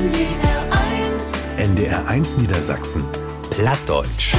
NDR1 0.00 1.58
NDR1 1.58 2.40
Niedersachsen. 2.40 3.04
Plattdeutsch. 3.50 4.34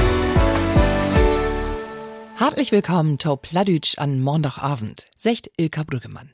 Hartlich 2.36 2.72
willkommen 2.72 3.16
to 3.18 3.36
Plattdeutsch 3.36 3.96
an 3.96 4.20
Montagabend, 4.20 5.08
secht 5.16 5.52
Ilka 5.56 5.84
Brüggemann. 5.84 6.32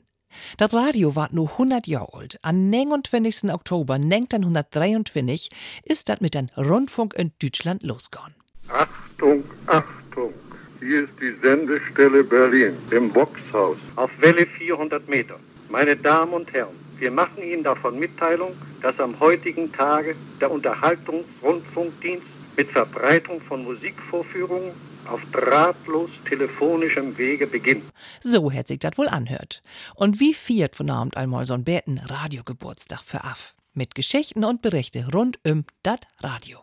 Das 0.57 0.73
Radio 0.73 1.15
war 1.15 1.29
nur 1.31 1.47
100 1.51 1.85
Jahre 1.85 2.11
alt. 2.11 2.39
Am 2.41 2.71
29. 2.71 3.53
Oktober 3.53 3.93
1923 3.93 5.51
ist 5.83 6.09
das 6.09 6.21
mit 6.21 6.33
dem 6.33 6.49
Rundfunk 6.57 7.13
in 7.13 7.31
Deutschland 7.39 7.83
losgegangen. 7.83 8.33
Achtung, 8.69 9.43
Achtung! 9.67 10.33
Hier 10.79 11.03
ist 11.03 11.13
die 11.21 11.35
Sendestelle 11.43 12.23
Berlin 12.23 12.75
im 12.89 13.13
Boxhaus 13.13 13.77
auf 13.95 14.09
Welle 14.21 14.47
400 14.47 15.07
Meter. 15.07 15.35
Meine 15.69 15.95
Damen 15.95 16.33
und 16.33 16.51
Herren, 16.51 16.88
wir 16.99 17.11
machen 17.11 17.43
Ihnen 17.43 17.63
davon 17.63 17.97
Mitteilung, 17.97 18.51
dass 18.81 18.99
am 18.99 19.19
heutigen 19.19 19.71
Tage 19.71 20.15
der 20.39 20.51
Unterhaltungsrundfunkdienst 20.51 22.25
mit 22.57 22.69
Verbreitung 22.71 23.41
von 23.41 23.63
Musikvorführungen 23.63 24.71
auf 25.05 25.21
drahtlos 25.31 26.09
telefonischem 26.27 27.17
Wege 27.17 27.47
beginnt. 27.47 27.83
So 28.19 28.51
hätt 28.51 28.67
sich 28.67 28.79
das 28.79 28.97
wohl 28.97 29.07
anhört. 29.07 29.61
Und 29.95 30.19
wie 30.19 30.33
viert 30.33 30.75
von 30.75 30.89
Abend 30.89 31.17
einmal 31.17 31.45
Bärten 31.59 31.99
Radiogeburtstag 31.99 33.01
für 33.01 33.23
af. 33.23 33.55
Mit 33.73 33.95
Geschichten 33.95 34.43
und 34.43 34.61
Berichte 34.61 35.07
rund 35.13 35.39
um 35.47 35.63
dat 35.83 36.05
Radio. 36.19 36.59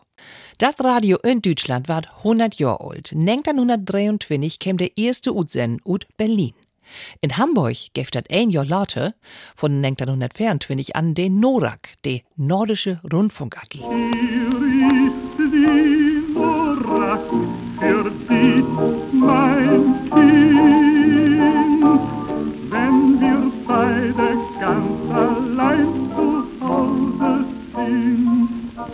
Das 0.57 0.75
Radio 0.79 1.17
in 1.23 1.41
Deutschland 1.41 1.87
war 1.87 2.03
100 2.17 2.55
Jahre 2.55 2.81
alt. 2.81 3.11
1923 3.13 4.59
kam 4.59 4.77
der 4.77 4.97
erste 4.97 5.33
Utsend 5.33 5.85
ut 5.85 6.07
Berlin. 6.17 6.53
In 7.21 7.37
Hamburg 7.37 7.77
gäft 7.93 8.15
das 8.15 8.23
ein 8.31 8.49
Jahr 8.49 8.65
later, 8.65 9.13
von 9.55 9.83
1924 9.83 10.95
an, 10.95 11.13
den 11.13 11.39
NORAK, 11.39 11.89
die 12.05 12.23
Nordische 12.35 12.99
Rundfunk 13.11 13.57
AG. 13.57 13.79
für 17.79 18.11
dich, 18.29 18.65
mein 19.11 20.09
Kind. 20.09 20.96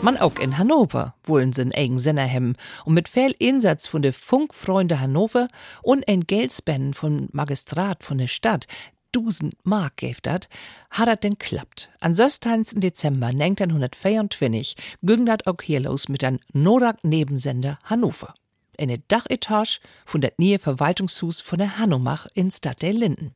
Man 0.03 0.17
auch 0.17 0.35
in 0.35 0.57
Hannover 0.57 1.15
wollen 1.23 1.53
sie 1.53 1.73
eigen 1.73 1.97
Sender 1.97 2.29
haben 2.29 2.57
und 2.83 2.93
mit 2.93 3.07
viel 3.07 3.33
Einsatz 3.41 3.87
von 3.87 4.01
de 4.01 4.11
Funkfreunde 4.11 4.99
Hannover 4.99 5.47
und 5.81 6.05
ein 6.09 6.27
Geldspenden 6.27 6.93
vom 6.93 7.29
Magistrat 7.31 8.03
von 8.03 8.17
der 8.17 8.27
Stadt, 8.27 8.67
1000 9.15 9.53
Mark 9.63 9.95
gäf 9.95 10.19
dat, 10.19 10.49
hat 10.91 11.07
dat 11.07 11.23
denn 11.23 11.37
klappt. 11.37 11.89
An 12.01 12.13
16. 12.13 12.81
Dezember 12.81 13.27
1924 13.27 14.75
ging 15.03 15.25
dat 15.25 15.47
auch 15.47 15.61
hier 15.63 15.79
los 15.79 16.09
mit 16.09 16.25
einem 16.25 16.41
Norak-Nebensender 16.51 17.79
Hannover. 17.85 18.33
In 18.75 18.89
der 18.89 18.99
Dachetage 19.07 19.79
von 20.05 20.19
der 20.19 20.33
Nähe 20.35 20.59
Verwaltungshus 20.59 21.39
von 21.39 21.59
der 21.59 21.77
Hanomach 21.77 22.27
in 22.33 22.51
Stadt 22.51 22.81
der 22.81 22.91
Linden. 22.91 23.35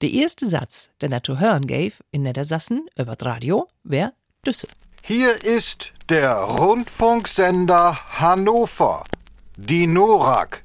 Der 0.00 0.10
erste 0.10 0.48
Satz, 0.48 0.88
den 1.02 1.12
er 1.12 1.22
zu 1.22 1.38
hören 1.38 1.66
gave 1.66 1.92
in 2.10 2.22
Niedersassen 2.22 2.88
über 2.96 3.20
Radio, 3.20 3.68
wär 3.84 4.14
Düsse. 4.46 4.66
Hier 5.02 5.42
ist 5.44 5.92
der 6.08 6.34
Rundfunksender 6.34 7.96
Hannover, 8.20 9.04
die 9.56 9.86
NORAK. 9.86 10.62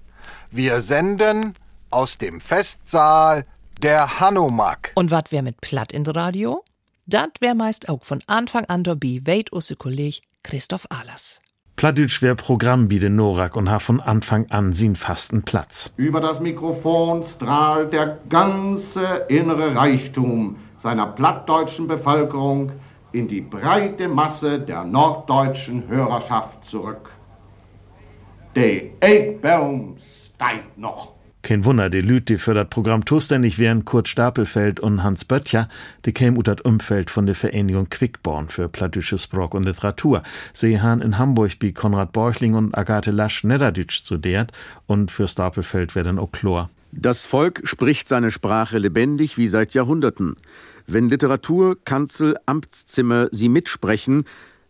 Wir 0.52 0.82
senden 0.82 1.54
aus 1.90 2.18
dem 2.18 2.42
Festsaal 2.42 3.46
der 3.82 4.20
Hanomag. 4.20 4.92
Und 4.96 5.10
wat 5.10 5.32
wär 5.32 5.42
mit 5.42 5.62
Platt 5.62 5.94
in 5.94 6.06
Radio? 6.06 6.64
Dat 7.08 7.40
wär 7.40 7.56
meist 7.56 7.90
auch 7.90 8.04
von 8.04 8.22
Anfang 8.28 8.66
an 8.66 8.84
dabei, 8.84 9.22
weit 9.26 9.52
usse 9.54 9.76
Kolleg 9.76 10.22
Christoph 10.44 10.86
Ahlers. 10.90 11.40
Plattdeutsch 11.76 12.22
wär 12.22 12.36
Programm 12.36 12.88
biete 12.88 13.10
Norak 13.10 13.56
und 13.56 13.70
ha 13.70 13.80
von 13.80 14.00
Anfang 14.00 14.50
an 14.50 14.74
sin 14.74 14.96
fasten 14.96 15.44
Platz. 15.44 15.92
Über 15.98 16.22
das 16.22 16.40
Mikrofon 16.40 17.24
strahlt 17.24 17.94
der 17.94 18.18
ganze 18.30 19.26
innere 19.30 19.76
Reichtum 19.76 20.58
seiner 20.78 21.08
plattdeutschen 21.08 21.88
Bevölkerung 21.88 22.72
in 23.16 23.30
die 23.30 23.42
breite 23.42 24.10
Masse 24.10 24.60
der 24.60 24.84
norddeutschen 24.84 25.88
Hörerschaft 25.88 26.66
zurück. 26.66 27.12
Der 28.56 28.84
Eggbaum 29.00 29.96
steigt 29.98 30.78
noch. 30.78 31.14
Kein 31.42 31.64
Wunder, 31.64 31.90
die 31.90 32.02
Lüt, 32.02 32.28
die 32.28 32.38
für 32.38 32.54
das 32.54 32.68
Programm 32.68 33.06
zuständig 33.06 33.58
wären, 33.58 33.86
Kurt 33.86 34.10
Stapelfeld 34.10 34.80
und 34.80 35.04
Hans 35.04 35.24
Böttcher, 35.26 35.70
die 36.04 36.12
kämen 36.12 36.38
ut 36.38 36.48
das 36.48 36.60
Umfeld 36.62 37.10
von 37.10 37.26
der 37.26 37.36
Vereinigung 37.36 37.88
Quickborn 37.90 38.50
für 38.50 38.68
plattdütsche 38.68 39.18
Sprach 39.18 39.52
und 39.52 39.64
Literatur. 39.64 40.24
Sie 40.52 40.74
in 40.74 41.18
Hamburg 41.18 41.52
wie 41.60 41.72
Konrad 41.72 42.12
Borchling 42.12 42.56
und 42.56 42.78
Agathe 42.78 43.12
Lasch 43.12 43.44
Niederdütsch 43.44 43.96
studiert 43.96 44.52
und 44.88 45.12
für 45.12 45.28
Stapelfeld 45.28 45.96
werden 45.96 46.20
auch 46.20 46.32
Chlor. 46.32 46.70
Das 46.92 47.26
Volk 47.26 47.62
spricht 47.66 48.10
seine 48.10 48.32
Sprache 48.32 48.78
lebendig 48.78 49.38
wie 49.38 49.48
seit 49.48 49.74
Jahrhunderten. 49.74 50.36
Wenn 50.88 51.10
Literatur, 51.10 51.78
Kanzel, 51.84 52.38
Amtszimmer 52.46 53.28
sie 53.32 53.50
mitsprechen, 53.50 54.26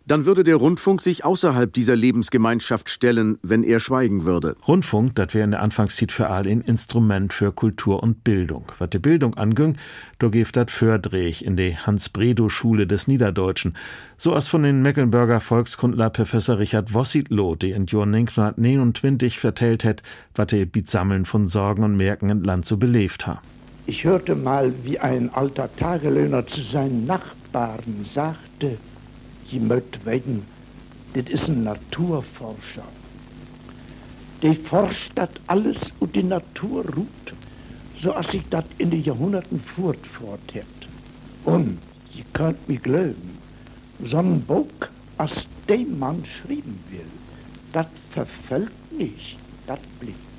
dann 0.07 0.25
würde 0.25 0.43
der 0.43 0.57
Rundfunk 0.57 1.01
sich 1.01 1.25
außerhalb 1.25 1.73
dieser 1.73 1.95
Lebensgemeinschaft 1.95 2.89
stellen, 2.89 3.39
wenn 3.41 3.63
er 3.63 3.79
schweigen 3.79 4.23
würde. 4.23 4.55
Rundfunk, 4.67 5.15
das 5.15 5.33
wäre 5.33 5.45
in 5.45 5.51
der 5.51 5.61
Anfangszeit 5.61 6.11
für 6.11 6.29
all 6.29 6.47
ein 6.47 6.61
Instrument 6.61 7.33
für 7.33 7.51
Kultur 7.51 8.03
und 8.03 8.23
Bildung. 8.23 8.65
Was 8.77 8.91
die 8.91 8.99
Bildung 8.99 9.33
anging, 9.35 9.77
da 10.19 10.27
gibt 10.27 10.55
das 10.55 10.71
Fördrech 10.71 11.41
in 11.41 11.57
die 11.57 11.75
Hans-Bredow-Schule 11.75 12.85
des 12.85 13.07
Niederdeutschen. 13.07 13.75
So 14.17 14.33
als 14.33 14.47
von 14.47 14.61
den 14.61 14.83
Mecklenburger 14.83 15.41
Volkskundler 15.41 16.11
Professor 16.11 16.59
Richard 16.59 16.93
Wossitloh, 16.93 17.55
die 17.55 17.71
in 17.71 17.87
Jahr 17.87 18.03
1929 18.03 19.39
vertellt 19.39 19.83
hat, 19.83 20.03
was 20.35 20.53
er 20.53 20.67
mit 20.73 20.87
Sammeln 20.87 21.25
von 21.25 21.47
Sorgen 21.47 21.83
und 21.83 21.97
Merken 21.97 22.29
im 22.29 22.43
Land 22.43 22.65
so 22.65 22.77
belebt 22.77 23.25
hat. 23.25 23.41
Ich 23.87 24.03
hörte 24.03 24.33
mal, 24.33 24.73
wie 24.83 24.97
ein 24.97 25.29
alter 25.35 25.69
Tagelöhner 25.75 26.47
zu 26.47 26.63
seinen 26.63 27.05
Nachbarn 27.05 28.03
sagte, 28.11 28.79
je 29.47 29.59
mögt 29.59 30.03
weten, 30.07 30.43
das 31.13 31.27
ist 31.27 31.47
ein 31.47 31.63
Naturforscher. 31.63 32.87
Der 34.41 34.55
forscht 34.55 35.11
das 35.13 35.29
alles 35.45 35.77
und 35.99 36.15
die 36.15 36.23
Natur 36.23 36.83
ruht, 36.95 37.33
so 38.01 38.11
als 38.13 38.31
sich 38.31 38.43
das 38.49 38.65
in 38.79 38.89
den 38.89 39.03
Jahrhunderten 39.03 39.61
fortfort 39.75 40.39
hat. 40.55 40.63
Und, 41.43 41.77
ihr 42.15 42.25
könnt 42.33 42.67
mir 42.67 42.79
glauben, 42.79 43.37
so 44.03 44.17
ein 44.17 44.41
Buch, 44.41 44.65
als 45.17 45.45
dem 45.69 45.99
Mann 45.99 46.23
schreiben 46.25 46.83
will, 46.89 47.05
das 47.71 47.87
verfällt 48.11 48.71
nicht, 48.91 49.37
das 49.67 49.79
bleibt. 49.99 50.34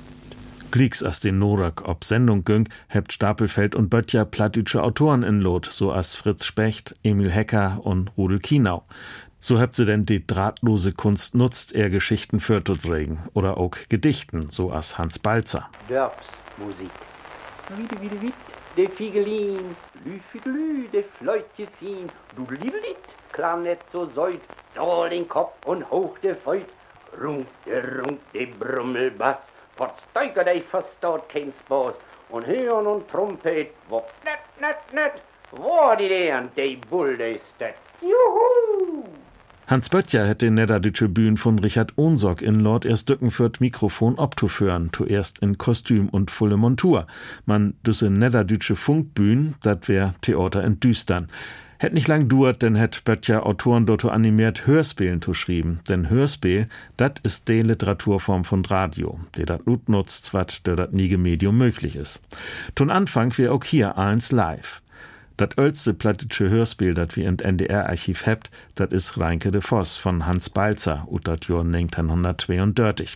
Glicks 0.69 1.01
as 1.01 1.21
den 1.21 1.39
Norak 1.39 1.87
ob 1.87 2.03
Sendung 2.03 2.43
güng, 2.43 2.67
hebt 2.89 3.13
Stapelfeld 3.13 3.73
und 3.73 3.89
Böttcher 3.89 4.25
plattdütsche 4.25 4.83
Autoren 4.83 5.23
in 5.23 5.39
Lot, 5.39 5.65
so 5.65 5.93
as 5.93 6.13
Fritz 6.13 6.45
Specht, 6.45 6.93
Emil 7.03 7.31
Hecker 7.31 7.79
und 7.83 8.11
Rudel 8.17 8.39
Kienau. 8.39 8.83
So 9.39 9.59
hebt 9.59 9.75
sie 9.75 9.85
denn 9.85 10.05
die 10.05 10.27
drahtlose 10.27 10.91
Kunst 10.91 11.35
nutzt, 11.35 11.73
er 11.73 11.89
Geschichten 11.89 12.41
fürzuträgen 12.41 13.19
oder 13.33 13.57
auch 13.57 13.77
Gedichten, 13.87 14.49
so 14.49 14.71
as 14.71 14.97
Hans 14.97 15.19
Balzer. 15.19 15.69
Dörfsmusik. 15.87 16.91
Wiede, 17.77 18.01
wiede, 18.01 18.21
wied, 18.21 18.33
de 18.75 18.89
Figelin, 18.89 19.75
lü, 20.05 20.19
figelü, 20.31 20.89
de 20.91 21.03
Fleutchen, 21.17 22.09
dudelidelit, 22.35 22.97
klang 23.31 23.63
net 23.63 23.79
so 23.91 24.05
säut, 24.13 24.41
doll 24.75 25.09
den 25.09 25.27
Kopf 25.29 25.65
und 25.65 25.89
hoch 25.89 26.17
de 26.19 26.35
Feut, 26.35 26.67
runk, 27.21 27.47
de 27.65 27.79
runk, 27.79 28.19
de 28.33 28.45
Brummelbass, 28.45 29.39
Versteiger, 29.77 30.43
de 30.43 30.61
verstaut 30.61 31.29
kein 31.29 31.53
Spaß, 31.65 31.95
und 32.29 32.45
Hirn 32.45 32.87
und 32.87 33.07
Trompet, 33.09 33.69
wo 33.89 34.03
net, 34.25 34.39
net, 34.59 34.77
net, 34.93 35.21
wo 35.51 35.95
die 35.95 36.09
deren, 36.09 36.49
de 36.55 36.75
Bull, 36.89 37.15
de 37.17 37.39
Stet, 37.39 37.75
juhu! 38.01 39.05
Hans 39.67 39.89
Böttcher 39.89 40.25
hätte 40.25 40.49
Niederdeutsche 40.49 41.09
Bühn 41.09 41.35
von 41.35 41.59
Richard 41.59 41.97
Ohnsorg 41.97 42.41
in 42.41 42.61
Lord 42.61 42.85
erst 42.85 43.09
Dückenfürth 43.09 43.59
Mikrofon 43.59 44.17
obtuführen, 44.17 44.91
zuerst 44.93 45.39
in 45.39 45.57
Kostüm 45.57 46.07
und 46.07 46.31
volle 46.31 46.55
Montur. 46.55 47.05
Man 47.45 47.73
düsse 47.85 48.09
Niederdeutsche 48.09 48.77
Funkbühn, 48.77 49.55
dat 49.63 49.89
wär 49.89 50.15
Theater 50.21 50.63
in 50.63 50.79
Düstern. 50.79 51.27
Hätt 51.79 51.93
nicht 51.93 52.07
lang 52.07 52.27
duert, 52.27 52.63
denn 52.63 52.75
hätt 52.75 53.03
Böttcher 53.03 53.45
Autoren 53.45 53.85
dort 53.85 54.03
animiert 54.05 54.65
Hörspielen 54.65 55.21
zu 55.21 55.33
schrieben. 55.33 55.79
Denn 55.87 56.09
Hörspiel, 56.09 56.67
dat 56.97 57.19
ist 57.19 57.47
die 57.47 57.61
Literaturform 57.61 58.45
von 58.45 58.65
Radio, 58.65 59.19
die 59.37 59.45
dat 59.45 59.65
Lut 59.65 59.87
nutzt, 59.87 60.33
wat 60.33 60.65
der 60.65 60.75
dat 60.75 60.93
nie 60.93 61.15
Medium 61.17 61.57
möglich 61.57 61.95
ist. 61.95 62.21
Ton 62.73 62.89
Anfang 62.89 63.37
wär 63.37 63.53
auch 63.53 63.63
hier 63.63 63.97
eins 63.97 64.31
live. 64.31 64.81
Dat 65.37 65.53
älteste 65.59 65.93
plattische 65.93 66.49
Hörspiel, 66.49 66.95
dat 66.95 67.15
wir 67.15 67.27
in 67.27 67.37
NDR-Archiv 67.37 68.25
hebt, 68.25 68.49
dat 68.73 68.91
is 68.91 69.17
Reinke 69.17 69.51
de 69.51 69.61
Voss 69.61 69.95
von 69.95 70.25
Hans 70.25 70.49
Balzer, 70.49 71.07
ut 71.11 71.27
dat 71.27 71.45
Jahr 71.45 71.63
1932. 71.63 73.15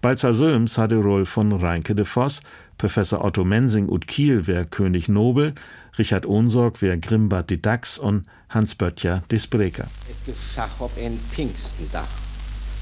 Balzer 0.00 0.32
Söms 0.32 0.78
hat 0.78 0.92
die 0.92 0.94
Rolle 0.94 1.26
von 1.26 1.50
Reinke 1.52 1.96
de 1.96 2.04
Voss, 2.04 2.40
Professor 2.78 3.24
Otto 3.24 3.44
Mensing 3.44 3.88
ut 3.88 4.06
Kiel 4.06 4.46
wär 4.46 4.64
König 4.64 5.08
Nobel, 5.08 5.54
Richard 5.98 6.24
Ohnsorg 6.24 6.80
wär 6.82 6.96
Grimbart 6.98 7.50
die 7.50 7.60
Dachs 7.60 7.98
und 7.98 8.26
Hans 8.48 8.76
Böttcher 8.76 9.24
die 9.32 9.40
Spreker. 9.40 9.88
Es 10.08 10.24
geschah 10.24 10.70
ob 10.78 10.96
ein 10.96 11.18
Pfingstendach, 11.32 12.06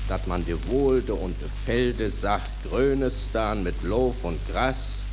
dat 0.08 0.26
man 0.26 0.44
de 0.44 0.58
Wohlde 0.66 1.14
und 1.14 1.34
de 1.40 1.48
Felde 1.64 2.10
sagt, 2.10 2.50
grünes 2.68 3.30
dann 3.32 3.62
mit 3.62 3.82
Lof 3.82 4.22
und 4.24 4.38
Gras, 4.52 5.03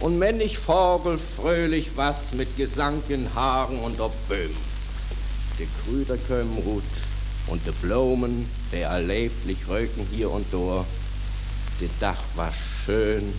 und 0.00 0.18
männig 0.18 0.58
Vogel 0.58 1.18
fröhlich 1.36 1.90
was 1.96 2.32
mit 2.32 2.56
Gesang 2.56 3.02
in 3.08 3.28
Haaren 3.34 3.78
und 3.80 4.00
ob 4.00 4.12
Böhm. 4.28 4.56
De 5.58 5.66
Krüder 5.84 6.16
kömmen 6.26 6.58
Rut 6.64 6.82
und 7.48 7.64
de 7.66 7.72
Blumen, 7.82 8.46
der 8.72 8.88
erleblich 8.88 9.68
röken 9.68 10.06
hier 10.10 10.30
und 10.30 10.46
dort. 10.52 10.86
De 11.80 11.88
Dach 12.00 12.22
war 12.36 12.52
schön 12.52 13.32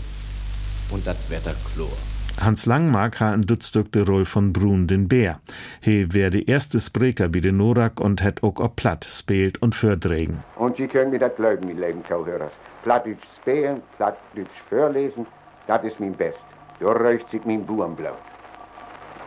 und 0.91 1.05
dat 1.05 1.17
Wetter 1.29 1.55
chlor. 1.73 1.97
Hans 2.39 2.65
Langmark 2.65 3.19
ha 3.19 3.31
ein 3.33 3.41
Dutzstück 3.41 3.91
de 3.91 4.03
Roll 4.03 4.25
von 4.25 4.53
Brun 4.53 4.87
den 4.87 5.07
Bär. 5.07 5.39
He 5.81 6.07
wär 6.13 6.29
die 6.29 6.45
erste 6.45 6.79
Spreker 6.79 7.33
wie 7.33 7.41
den 7.41 7.57
Norak 7.57 7.99
und 7.99 8.21
het 8.21 8.41
ook 8.41 8.59
op 8.59 8.75
platt 8.75 9.05
spielt 9.05 9.61
und 9.61 9.75
fördregen. 9.75 10.43
Und 10.55 10.77
Sie 10.77 10.87
können 10.87 11.11
mir 11.11 11.19
das 11.19 11.35
glauben, 11.35 11.67
mein 11.67 11.77
lieben 11.77 12.03
Zuhörer. 12.07 12.51
Plattdeutsch 12.83 13.27
spielen, 13.41 13.81
Plattdeutsch 13.97 14.57
vorlesen, 14.69 15.25
das 15.67 15.83
ist 15.83 15.99
mein 15.99 16.13
Best. 16.13 16.50
Da 16.81 16.91
räucht 16.93 17.29
sich 17.29 17.45
mein 17.45 17.63
Burenblaut. 17.63 18.15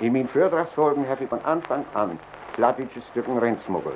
In 0.01 0.12
meinen 0.12 0.27
Vortragsfolgen 0.27 1.09
habe 1.09 1.23
ich 1.23 1.31
von 1.31 1.43
Anfang 1.45 1.85
an 1.95 2.19
Plattdeutsche 2.56 3.01
Stücken 3.12 3.39
Rennsmuggel. 3.39 3.93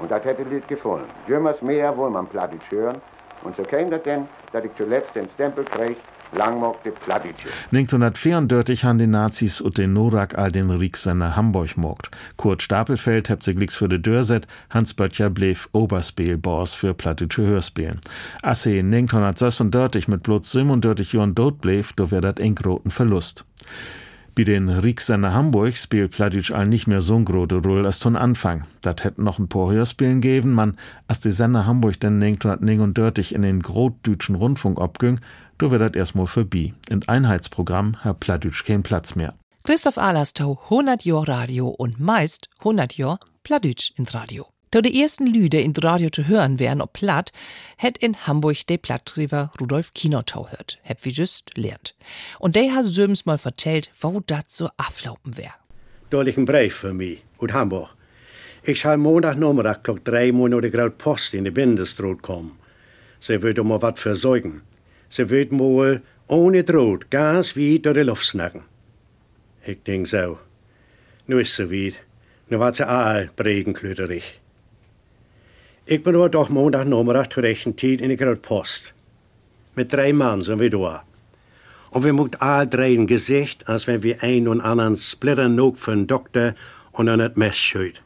Und 0.00 0.10
das 0.10 0.24
hätte 0.24 0.44
Lied 0.44 0.66
gefallen. 0.66 1.04
Jümmers 1.28 1.60
mehr 1.60 1.94
wohl 1.94 2.08
man 2.08 2.26
Plattdeutsch 2.26 2.70
hören. 2.70 3.00
Und 3.44 3.54
so 3.54 3.64
käme 3.64 3.90
das 3.90 4.02
denn, 4.04 4.26
dass 4.52 4.64
ich 4.64 4.74
zuletzt 4.76 5.14
den 5.14 5.28
Stempel 5.34 5.64
krieg, 5.64 5.98
Langmock 5.98 5.98
de 5.98 6.06
Plattdeutsche. 6.06 6.15
1934 6.32 8.84
han 8.84 8.98
die 8.98 9.06
Nazis 9.06 9.60
und 9.60 9.78
den 9.78 9.92
Norak 9.92 10.36
all 10.36 10.52
den 10.52 10.70
Rieksender 10.70 11.36
Hamburg 11.36 11.76
mogt. 11.76 12.10
Kurt 12.36 12.62
Stapelfeld 12.62 13.28
hebt 13.28 13.42
sich 13.42 13.56
für 13.70 13.88
de 13.88 13.98
Dörset, 13.98 14.46
Hans 14.70 14.94
Böttcher 14.94 15.30
bleef 15.30 15.68
Oberspielboss 15.72 16.74
für 16.74 16.94
plattdeutsche 16.94 17.42
Hörspielen. 17.42 18.00
Asse 18.42 18.80
1936 18.80 20.08
mit 20.08 20.22
bloß 20.22 20.50
37 20.50 21.12
Jahren 21.12 21.34
dort 21.34 21.60
bleef, 21.60 21.92
do 21.92 22.10
wär 22.10 22.20
dat 22.20 22.40
eng 22.40 22.54
groten 22.54 22.90
Verlust. 22.90 23.44
Bei 24.36 24.44
den 24.44 24.68
Rieksender 24.68 25.32
Hamburg 25.32 25.78
spielt 25.78 26.10
Plattdeutsch 26.10 26.52
all 26.52 26.66
nicht 26.66 26.86
mehr 26.86 27.00
so'n 27.00 27.24
grote 27.24 27.56
Rolle 27.56 27.86
als 27.86 28.00
von 28.00 28.16
Anfang. 28.16 28.64
Dat 28.82 29.02
hätten 29.02 29.24
noch 29.24 29.38
ein 29.38 29.48
paar 29.48 29.70
Hörspielen 29.70 30.20
geben, 30.20 30.52
man, 30.52 30.76
als 31.08 31.20
die 31.20 31.30
Sender 31.30 31.64
Hamburg 31.64 31.98
dann 32.00 32.22
1939 32.22 33.34
in 33.34 33.40
den 33.40 33.62
Grotdütschen 33.62 34.34
Rundfunk 34.34 34.78
abging, 34.78 35.18
do 35.58 35.70
wär 35.70 35.78
dat 35.78 35.96
erstmal 35.96 36.26
vorbei. 36.26 36.74
In 36.90 37.06
Einheitsprogramm 37.06 37.96
hat 38.04 38.20
Plattdeutsch 38.20 38.64
keinen 38.64 38.82
Platz 38.82 39.14
mehr. 39.14 39.34
Christoph 39.64 39.98
Alerstau, 39.98 40.60
100 40.64 41.04
Jahr 41.04 41.26
Radio 41.26 41.68
und 41.68 41.98
meist 41.98 42.48
100 42.58 42.96
Jahr 42.96 43.18
Plattdeutsch 43.42 43.92
in 43.96 44.06
Radio. 44.06 44.46
Da 44.70 44.80
die 44.80 45.00
ersten 45.00 45.26
Lüde 45.26 45.60
in 45.60 45.72
Radio 45.76 46.10
zu 46.10 46.26
hören 46.26 46.58
wären 46.58 46.80
ob 46.80 46.92
platt, 46.92 47.32
hätt 47.76 47.98
in 47.98 48.26
Hamburg 48.26 48.66
der 48.66 48.78
Plattdriver 48.78 49.50
Rudolf 49.60 49.94
Kinotau 49.94 50.48
hört, 50.50 50.78
hätt 50.82 50.98
wie 51.02 51.10
just 51.10 51.56
lernt. 51.56 51.94
Und 52.38 52.56
der 52.56 52.74
hat 52.74 52.84
söms 52.84 53.26
mal 53.26 53.38
vertellt, 53.38 53.90
wo 54.00 54.20
dat 54.20 54.50
so 54.50 54.68
aflaufen 54.76 55.36
wär. 55.36 55.54
Da 56.10 56.22
liegt 56.22 56.38
ein 56.38 56.44
Brief 56.44 56.74
für 56.74 56.92
mich 56.92 57.24
aus 57.38 57.52
Hamburg. 57.52 57.96
Ich 58.64 58.80
soll 58.80 58.96
Montag 58.96 59.38
Nachmittag 59.38 59.84
drei 60.04 60.30
der 60.30 60.70
Graut 60.70 60.98
Post 60.98 61.34
in 61.34 61.44
die 61.44 61.50
Bindestraat 61.50 62.22
kommen. 62.22 62.58
Sie 63.20 63.40
wird 63.40 63.64
mal 63.64 63.80
wat 63.80 63.98
versorgen. 63.98 64.62
Sie 65.08 65.30
wird 65.30 65.52
mal 65.52 66.02
ohne 66.26 66.64
Droht 66.64 67.10
ganz 67.10 67.56
wie 67.56 67.78
durch 67.78 67.96
die 67.96 68.02
Luft 68.02 68.26
snacken. 68.26 68.62
Ich 69.64 69.82
denk 69.82 70.06
so. 70.08 70.38
Nu 71.26 71.38
ist 71.38 71.56
sie 71.56 71.70
weit. 71.70 71.94
Nu 72.48 72.58
wat 72.58 72.76
sie 72.76 72.86
all 72.86 73.30
bregenklöterig. 73.36 74.40
Ich 75.86 76.02
bin 76.02 76.16
aber 76.16 76.28
doch 76.28 76.48
Montag 76.48 76.86
Nachmittag 76.86 77.32
zur 77.32 77.42
rechten 77.42 77.76
Zeit 77.76 78.00
in 78.00 78.10
die 78.10 78.16
Graut 78.16 78.42
Post. 78.42 78.94
Mit 79.76 79.92
drei 79.92 80.12
Mann 80.12 80.42
sind 80.42 80.58
wir 80.58 80.70
da. 80.70 81.04
Und 81.90 82.04
wir 82.04 82.12
muckt 82.12 82.42
all 82.42 82.66
drei 82.66 82.92
ein 82.92 83.06
Gesicht, 83.06 83.68
als 83.68 83.86
wenn 83.86 84.02
wir 84.02 84.22
ein 84.22 84.48
und 84.48 84.60
anderen 84.60 84.96
Splitter 84.96 85.48
nog 85.48 85.78
für 85.78 85.92
einen 85.92 86.06
Doktor 86.06 86.54
und 86.92 87.08
an 87.08 87.20
das 87.20 87.36
Mess 87.36 87.56
schüt. 87.56 88.02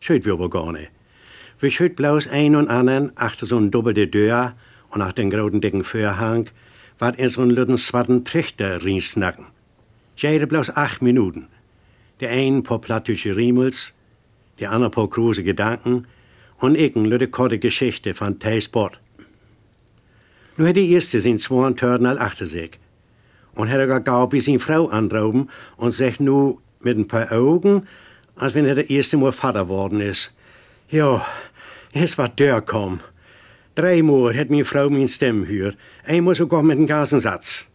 Schüt 0.00 0.24
wir 0.24 0.34
aber 0.34 0.50
gar 0.50 0.72
nicht. 0.72 0.90
Wir 1.60 1.70
schüt 1.70 1.96
bloß 1.96 2.28
ein 2.28 2.54
und 2.54 2.68
anderen 2.68 3.12
achter 3.16 3.46
so 3.46 3.56
ein 3.58 3.70
doppelte 3.70 4.10
Tür 4.10 4.54
und 4.90 4.98
nach 4.98 5.12
den 5.12 5.30
großen 5.30 5.60
dicken 5.60 5.84
Vorhang, 5.84 6.50
wat 6.98 7.18
in 7.18 7.28
so 7.28 7.42
einen 7.42 7.50
lütten 7.50 7.78
swatten 7.78 8.24
Trichter 8.24 8.84
rinsnacken. 8.84 9.46
Jede 10.16 10.46
bloß 10.46 10.70
acht 10.76 11.02
Minuten. 11.02 11.46
Der 12.20 12.30
ein 12.30 12.62
paar 12.64 12.80
plattdeutsche 12.80 13.36
Riemels, 13.36 13.94
der 14.58 14.72
andere 14.72 14.90
paar 14.90 15.08
große 15.08 15.44
Gedanken 15.44 16.06
und 16.58 16.76
ich 16.76 16.96
eine 16.96 17.08
lütte 17.08 17.28
korte 17.28 17.58
Geschichte 17.58 18.14
von 18.14 18.38
Teisport. 18.38 19.00
Nu 20.56 20.66
hat 20.66 20.76
die 20.76 20.90
erste 20.90 21.20
sin 21.20 21.38
zwei 21.38 21.70
Törden 21.72 22.06
al 22.06 22.18
achter 22.18 22.46
sich. 22.46 22.78
Und 23.54 23.68
er 23.68 23.86
gar 23.86 24.00
gau 24.00 24.26
bis 24.26 24.48
ihn 24.48 24.58
Frau 24.58 24.88
anrauben 24.88 25.50
und 25.76 25.92
sagt 25.92 26.20
nu 26.20 26.58
mit 26.80 26.98
ein 26.98 27.06
paar 27.06 27.30
Augen, 27.30 27.86
als 28.34 28.54
wenn 28.54 28.66
er 28.66 28.74
der 28.74 28.90
erste 28.90 29.16
Mal 29.16 29.32
Vater 29.32 29.68
worden 29.68 30.00
ist. 30.00 30.32
Ja, 30.90 31.24
es 31.92 32.18
war 32.18 32.28
der 32.28 32.60
komm. 32.60 33.00
Dreimal 33.78 34.36
hat 34.36 34.50
meine 34.50 34.64
Frau 34.64 34.90
min 34.90 35.06
Stimme 35.06 35.46
gehört, 35.46 35.78
einmal 36.04 36.34
sogar 36.34 36.64
mit 36.64 36.78
einem 36.78 36.88
Gasensatz. 36.88 37.68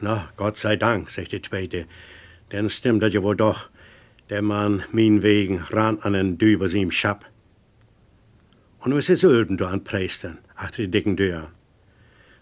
Na, 0.00 0.28
Gott 0.36 0.56
sei 0.56 0.76
Dank, 0.76 1.10
sagt 1.10 1.32
die 1.32 1.42
zweite, 1.42 1.86
dann 2.50 2.70
stimmt 2.70 3.02
das 3.02 3.12
ja 3.12 3.24
wohl 3.24 3.34
doch. 3.34 3.68
Der 4.30 4.40
Mann, 4.40 4.84
min 4.92 5.24
wegen, 5.24 5.58
ran 5.58 5.98
an 6.02 6.12
den 6.12 6.38
Düber 6.38 6.72
ihm 6.72 6.92
Schab. 6.92 7.26
Und 8.78 8.92
nu 8.92 8.98
ist 8.98 9.24
Ölben 9.24 9.56
da 9.56 9.70
an 9.70 9.82
Preistern, 9.82 10.38
achter 10.54 10.82
die 10.82 10.92
dicken 10.92 11.16
Tür. 11.16 11.50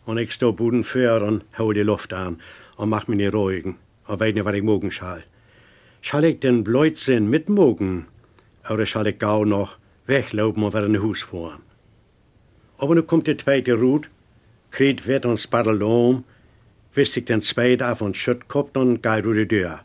Und 0.04 0.18
ich 0.18 0.32
sto 0.32 0.52
Buden 0.52 0.84
für 0.84 1.22
und 1.22 1.42
hau 1.56 1.72
die 1.72 1.80
Luft 1.80 2.12
an 2.12 2.38
und 2.76 2.90
mach 2.90 3.08
mich 3.08 3.16
nicht 3.16 3.32
ruhigen 3.32 3.78
und 4.06 4.20
weiß 4.20 4.34
nicht, 4.34 4.44
was 4.44 4.56
ich 4.56 4.62
mogen 4.62 4.90
schall. 4.90 5.24
Schall 6.02 6.24
ich 6.24 6.40
den 6.40 6.64
Blödsinn 6.64 7.30
mitmogen 7.30 8.08
oder 8.68 8.84
schall 8.84 9.06
ich 9.06 9.18
gau 9.18 9.46
noch 9.46 9.78
weglaufen 10.04 10.62
und 10.62 10.74
wieder 10.74 10.84
in 10.84 11.00
Hus 11.00 11.22
fahren? 11.22 11.62
Aber 12.78 12.94
nu 12.94 13.02
kommt 13.02 13.26
die 13.26 13.36
zweite 13.36 13.74
Rut, 13.74 14.10
kriegt 14.70 15.06
wird 15.06 15.26
und 15.26 15.38
spaddelt 15.38 15.82
um, 15.82 16.24
wisst 16.94 17.16
ich 17.16 17.24
den 17.24 17.40
zweiten 17.40 17.82
auf 17.84 18.00
und 18.00 18.16
schütt 18.16 18.48
koppt 18.48 18.76
und 18.76 19.02
geht 19.02 19.24
durch 19.24 19.38
die 19.38 19.48
Tür. 19.48 19.80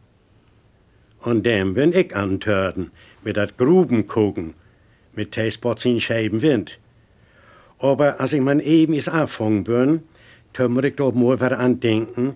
Und 1.21 1.45
dem 1.45 1.73
bin 1.73 1.93
ich 1.93 2.15
antörden, 2.15 2.91
mit 3.23 3.37
dat 3.37 3.57
Gruben 3.57 4.07
gucken, 4.07 4.53
mit 5.15 5.31
Teespots 5.31 5.85
in 5.85 5.99
Scheiben 5.99 6.41
Wind. 6.41 6.79
Aber 7.79 8.19
als 8.19 8.33
ich 8.33 8.41
mein 8.41 8.59
eben 8.59 8.93
is 8.93 9.07
anfangen 9.07 9.63
bin, 9.63 10.03
tun 10.53 10.83
ich 10.83 10.95
doch 10.95 11.13
mal 11.13 11.39
wieder 11.39 11.59
an 11.59 11.79
denken, 11.79 12.35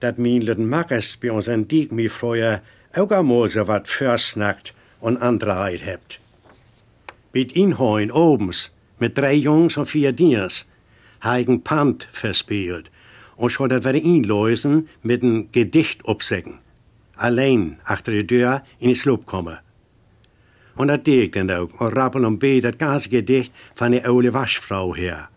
dat 0.00 0.18
mein 0.18 0.42
lüden 0.42 0.68
Mackers 0.68 1.16
bei 1.16 1.30
uns 1.30 1.48
an 1.48 1.68
Diek 1.68 1.92
mi 1.92 2.08
früher 2.08 2.62
auch 2.94 3.10
einmal 3.10 3.48
so 3.48 3.66
wat 3.68 3.86
versnackt 3.88 4.74
und 5.00 5.18
Andreit 5.18 5.84
hebt. 5.84 6.18
Mit 7.32 7.52
Inhoin 7.52 8.10
obens, 8.10 8.70
mit 9.00 9.18
drei 9.18 9.34
Jungs 9.34 9.76
und 9.76 9.86
vier 9.86 10.12
Diers, 10.12 10.66
heigen 11.22 11.62
Pant 11.62 12.08
verspielt 12.12 12.90
und 13.36 13.50
schon 13.50 13.70
ihn 13.70 14.24
lösen 14.24 14.88
mit 15.02 15.22
ein 15.22 15.50
Gedicht 15.52 16.04
obsägen. 16.04 16.58
Allein 17.16 17.78
achter 17.84 18.12
die 18.12 18.26
Tür 18.26 18.62
in 18.78 18.88
die 18.88 18.94
Sloop 18.94 19.26
kommen. 19.26 19.58
Und 20.80 20.88
dat 20.88 21.04
deed 21.04 21.22
ik 21.22 21.32
dan 21.32 21.50
ook. 21.50 21.80
Und 21.80 21.92
rappel 21.92 22.24
und 22.24 22.38
beet 22.38 22.64
dat 22.64 22.78
ganze 22.78 23.08
Gedicht 23.08 23.52
von 23.74 23.92
der 23.92 24.08
oude 24.08 24.32
Waschfrau 24.32 24.94
her. 24.94 25.28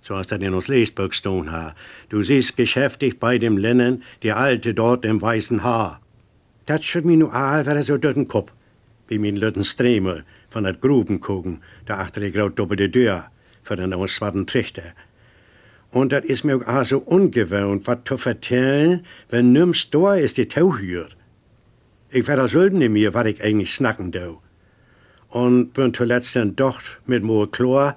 Zoals 0.00 0.26
dat 0.26 0.42
in 0.42 0.54
ons 0.54 0.66
Leesbuch 0.66 1.12
stond 1.12 1.50
ha. 1.50 1.74
Du 2.08 2.22
siehst 2.22 2.56
geschäftig 2.56 3.18
bei 3.18 3.38
dem 3.38 3.56
Linnen, 3.56 4.02
die 4.22 4.32
Alte 4.32 4.74
dort 4.74 5.04
im 5.04 5.20
weißen 5.20 5.62
Haar. 5.62 6.00
Dat 6.66 6.84
schütt 6.84 7.04
mir 7.04 7.16
nu 7.16 7.28
all 7.28 7.64
wieder 7.64 7.82
so 7.82 7.96
durch 7.96 8.14
den 8.14 8.28
Kopf, 8.28 8.52
wie 9.08 9.18
min 9.18 9.36
lütten 9.36 9.64
Stremel 9.64 10.24
von 10.50 10.64
dat 10.64 10.80
Grubenkuchen, 10.80 11.62
da 11.86 11.98
achter 11.98 12.20
die 12.20 12.32
graut 12.32 12.58
doppelte 12.58 12.90
Tür, 12.90 13.30
für 13.62 13.76
den 13.76 13.94
aus 13.94 14.10
schwarzen 14.10 14.46
Trichter. 14.46 14.94
Und 15.90 16.12
dat 16.12 16.24
is 16.24 16.44
mir 16.44 16.56
auch 16.68 16.84
so 16.84 16.98
ungewohnt, 16.98 17.86
wat 17.86 18.06
zu 18.06 18.16
vertellen, 18.16 19.04
wenn 19.28 19.52
nimm's 19.52 19.90
da 19.90 20.14
ist 20.14 20.36
die 20.36 20.46
Tau 20.46 20.76
hört. 20.76 21.16
Ich 22.10 22.26
werde 22.26 22.48
Sülden 22.48 22.82
in 22.82 22.92
mir, 22.92 23.14
wat 23.14 23.26
ich 23.26 23.42
eigentlich 23.42 23.72
snacken 23.72 24.12
do. 24.12 24.40
Und 25.28 25.72
bin 25.72 25.94
zuletzt 25.94 26.34
dann 26.34 26.56
doch 26.56 26.80
mit 27.06 27.22
more 27.22 27.48
Chlor 27.48 27.96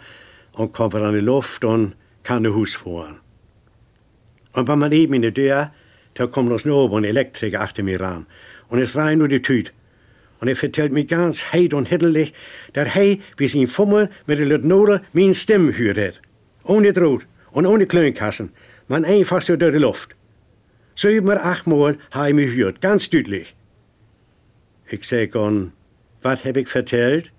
und 0.53 0.73
komme 0.73 1.01
an 1.01 1.13
die 1.13 1.19
Luft 1.19 1.65
und 1.65 1.95
kann 2.23 2.45
in 2.45 2.53
Hus 2.53 2.75
fahren. 2.75 3.19
Und 4.53 4.67
wenn 4.67 4.79
man 4.79 4.91
eben 4.91 5.15
in 5.15 5.23
die 5.23 5.33
Tür, 5.33 5.71
da 6.13 6.27
kommt 6.27 6.49
noch 6.49 6.63
noch 6.65 6.95
ein 6.95 7.03
Elektriker 7.03 7.61
achter 7.61 7.83
mir 7.83 7.99
ran. 7.99 8.27
Und 8.69 8.79
es 8.79 8.95
rein 8.95 9.17
nur 9.17 9.27
die 9.27 9.41
Tüt. 9.41 9.73
Und 10.43 10.49
er 10.49 10.57
vertellt 10.57 10.91
mir 10.91 11.05
ganz 11.05 11.53
heit 11.53 11.73
und 11.73 11.87
hittelig, 11.87 12.33
dass 12.73 12.93
er, 12.97 13.17
wie 13.37 13.47
sein 13.47 13.65
Fummel 13.65 14.09
mit 14.25 14.39
der 14.39 14.57
Nodel, 14.57 14.99
mein 15.13 15.33
Stimme 15.33 15.71
hört. 15.77 16.21
Ohne 16.65 16.91
Droht 16.91 17.25
und 17.53 17.65
ohne 17.65 17.85
Klönkassen. 17.85 18.51
Man 18.89 19.05
einfach 19.05 19.41
so 19.41 19.55
durch 19.55 19.71
die 19.71 19.79
Luft. 19.79 20.17
Sieben, 20.97 21.29
achtmal 21.29 21.97
habe 22.11 22.31
ich 22.31 22.35
mich 22.35 22.55
gehört, 22.57 22.81
ganz 22.81 23.09
deutlich. 23.09 23.55
Ich 24.89 25.07
sag 25.07 25.33
an, 25.37 25.71
was 26.21 26.43
hab 26.43 26.57
ich 26.57 26.67
vertellt? 26.67 27.31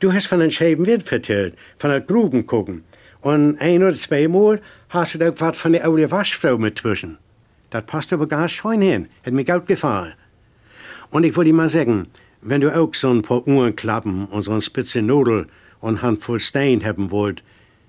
Du 0.00 0.10
hast 0.10 0.28
von 0.28 0.40
den 0.40 0.50
schäben 0.50 0.86
Wind 0.86 1.02
vertellt, 1.02 1.56
von 1.78 1.90
der 1.90 2.00
Gruben 2.00 2.46
gucken. 2.46 2.84
Und 3.20 3.60
ein 3.60 3.82
oder 3.82 3.94
zweimal 3.94 4.62
hast 4.88 5.20
du 5.20 5.28
auch 5.28 5.34
was 5.40 5.58
von 5.58 5.72
der 5.72 5.84
alte 5.84 6.10
Waschfrau 6.10 6.56
mit 6.56 6.78
zwischen. 6.78 7.18
Das 7.68 7.84
passt 7.84 8.14
aber 8.14 8.26
ganz 8.26 8.52
schön 8.52 8.80
hin, 8.80 9.08
hat 9.26 9.34
mir 9.34 9.44
gut 9.44 9.66
gefallen. 9.66 10.14
Und 11.10 11.24
ich 11.24 11.36
wollte 11.36 11.52
mal 11.52 11.70
sagen, 11.70 12.08
wenn 12.40 12.60
du 12.60 12.74
auch 12.74 12.94
so 12.94 13.10
ein 13.10 13.22
paar 13.22 13.46
Uhrenklappen 13.46 14.26
und 14.26 14.42
so 14.42 14.52
ein 14.52 14.60
spitze 14.60 15.02
Nudel 15.02 15.48
und 15.80 16.02
Handvoll 16.02 16.40
Stein 16.40 16.84
haben 16.84 17.10
wollt, 17.10 17.42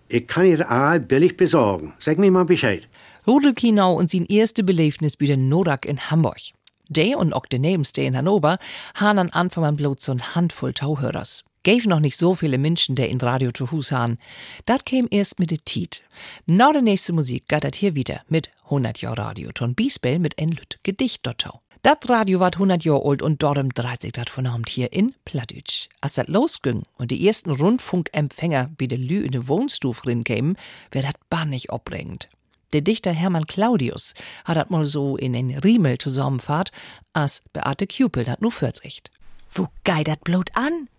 ich 0.08 0.26
kann 0.28 0.46
ihr 0.46 0.70
all 0.70 1.00
billig 1.00 1.38
besorgen. 1.38 1.94
Sag 2.00 2.18
mir 2.18 2.32
mal 2.32 2.46
Bescheid. 2.46 2.88
Rudel 3.28 3.54
Kinau 3.54 3.94
und 3.94 4.10
sein 4.10 4.26
erste 4.26 4.64
Beleefnis 4.64 5.18
bei 5.18 5.28
den 5.28 5.50
Norak 5.50 5.86
in 5.86 6.10
Hamburg. 6.10 6.40
Der 6.88 7.20
und 7.20 7.34
auch 7.34 7.46
der 7.46 7.60
Nebenste 7.60 8.02
in 8.02 8.18
Hannover 8.18 8.58
han 8.96 9.20
an 9.20 9.30
Anfang 9.30 9.66
an 9.66 9.76
bloß 9.76 9.98
so 10.00 10.14
ein 10.14 10.34
Handvoll 10.34 10.74
Tauhörers. 10.74 11.44
Gäf 11.62 11.86
noch 11.86 12.00
nicht 12.00 12.18
so 12.18 12.34
viele 12.34 12.58
Menschen, 12.58 12.96
der 12.96 13.10
in 13.10 13.20
Radio 13.20 13.52
zu 13.52 13.70
Hus 13.70 13.92
han. 13.92 14.18
Dat 14.66 14.86
käm 14.86 15.08
erst 15.12 15.40
mit 15.40 15.52
de 15.52 15.60
Tiet. 15.64 16.02
Na 16.48 16.72
der 16.72 16.82
nächste 16.82 17.14
Musik 17.14 17.48
gattert 17.48 17.76
hier 17.76 17.94
wieder 17.94 18.22
mit 18.30 18.50
100 18.64 19.02
Jahr 19.02 19.18
Radio. 19.18 19.52
Ton 19.52 19.76
Biesbell 19.76 20.18
mit 20.18 20.40
en 20.40 20.50
Lüt 20.50 20.80
Gedicht 20.82 21.28
dottau. 21.28 21.62
Dat 21.82 22.10
Radio 22.10 22.42
ward 22.42 22.56
100 22.56 22.84
Jahre 22.84 23.06
alt 23.06 23.22
und 23.22 23.42
dreht 23.42 24.02
sich 24.02 24.12
dat 24.12 24.30
von 24.30 24.46
Abend 24.46 24.68
hier 24.68 24.92
in 24.92 25.14
Plattdeutsch. 25.24 25.88
Als 26.02 26.14
dat 26.14 26.28
losging 26.28 26.84
und 26.98 27.10
die 27.10 27.26
ersten 27.26 27.52
Rundfunkempfänger 27.52 28.70
bei 28.78 28.86
de 28.86 28.98
Lü 28.98 29.24
in 29.24 29.32
de 29.32 29.48
Wohnstuf 29.48 30.06
rin 30.06 30.26
kämen, 30.26 30.58
wär 30.92 31.04
dat 31.04 31.16
bannig 31.30 31.72
obregend. 31.72 32.28
Der 32.74 32.82
Dichter 32.82 33.14
Hermann 33.14 33.48
Claudius 33.48 34.14
hat 34.44 34.58
dat 34.58 34.70
mal 34.70 34.86
so 34.86 35.16
in 35.16 35.34
en 35.34 35.58
Riemel 35.58 35.98
zusammenfahrt, 35.98 36.72
as 37.14 37.42
Beate 37.54 37.88
Cupel 37.88 38.26
dat 38.26 38.42
nu 38.42 38.52
fördricht. 38.52 39.10
Wo 39.50 39.70
geidert 39.86 40.24
blot 40.26 40.50
an? 40.56 40.90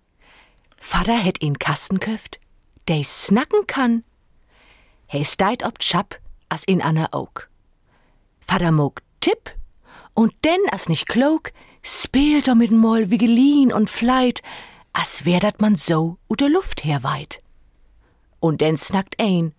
Vater 0.79 1.23
het 1.23 1.39
in 1.39 1.59
Kasten 1.59 2.01
köft, 2.01 2.41
der 2.89 3.05
snacken 3.05 3.67
kann. 3.67 4.03
He 5.09 5.25
steit 5.25 5.63
ob 5.63 5.79
Chap 5.79 6.19
as 6.49 6.65
in 6.65 6.81
Anna 6.81 7.09
Oak. 7.13 7.51
Vater 8.41 8.73
mog 8.73 9.03
Tipp 9.21 9.60
und 10.15 10.33
denn 10.45 10.61
as 10.71 10.89
nicht 10.89 11.07
klug, 11.07 11.53
spielt 11.83 12.49
er 12.49 12.55
mit 12.55 12.71
Moll 12.71 13.11
wie 13.11 13.19
gelien 13.19 13.73
und 13.73 13.91
fleit, 13.91 14.43
as 14.93 15.25
wär 15.25 15.41
dat 15.41 15.61
man 15.61 15.77
so 15.77 16.19
u 16.29 16.37
der 16.37 16.49
Luft 16.49 16.85
her 16.85 17.03
weit. 17.03 17.43
Und 18.41 18.61
denn 18.61 18.77
snackt 18.77 19.17
ein, 19.19 19.55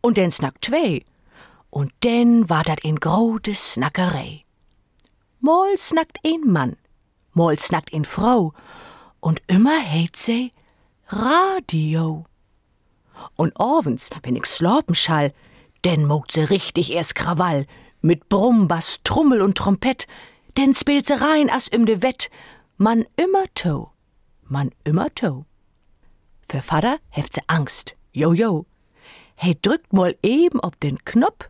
und 0.00 0.16
denn 0.16 0.30
snackt 0.30 0.64
zwei, 0.64 1.04
und 1.70 1.92
denn 2.04 2.48
war 2.48 2.64
dat 2.64 2.80
in 2.80 2.96
grode 2.96 3.54
Snackerei. 3.54 4.44
Moll 5.40 5.76
snackt 5.76 6.18
ein 6.24 6.40
Mann, 6.46 6.76
Moll 7.32 7.58
snackt 7.58 7.92
ein 7.92 8.04
Frau, 8.04 8.52
und 9.20 9.42
immer 9.46 9.80
heit 9.80 10.16
se 10.16 10.50
Radio. 11.08 12.24
Und 13.36 13.58
abends, 13.58 14.10
wenn 14.22 14.36
ich 14.36 14.46
slopen 14.46 14.94
schall, 14.94 15.32
denn 15.84 16.06
mogt 16.06 16.32
se 16.32 16.50
richtig 16.50 16.92
erst 16.92 17.14
Krawall, 17.14 17.66
mit 18.00 18.28
Brummbass, 18.28 19.00
Trummel 19.04 19.42
und 19.42 19.56
Trompett, 19.56 20.06
denn 20.56 20.74
rein 21.10 21.50
as 21.50 21.68
im 21.68 21.86
de 21.86 22.02
Wett, 22.02 22.30
man 22.76 23.04
immer 23.16 23.44
to, 23.54 23.90
man 24.44 24.70
immer 24.84 25.14
to. 25.14 25.44
Für 26.48 26.62
Vater 26.62 26.98
heft 27.10 27.34
se 27.34 27.42
Angst, 27.46 27.94
jo 28.12 28.32
jo. 28.32 28.66
He 29.36 29.56
drückt 29.60 29.92
mal 29.92 30.16
eben 30.22 30.60
ob 30.60 30.80
den 30.80 30.98
Knopf, 31.04 31.48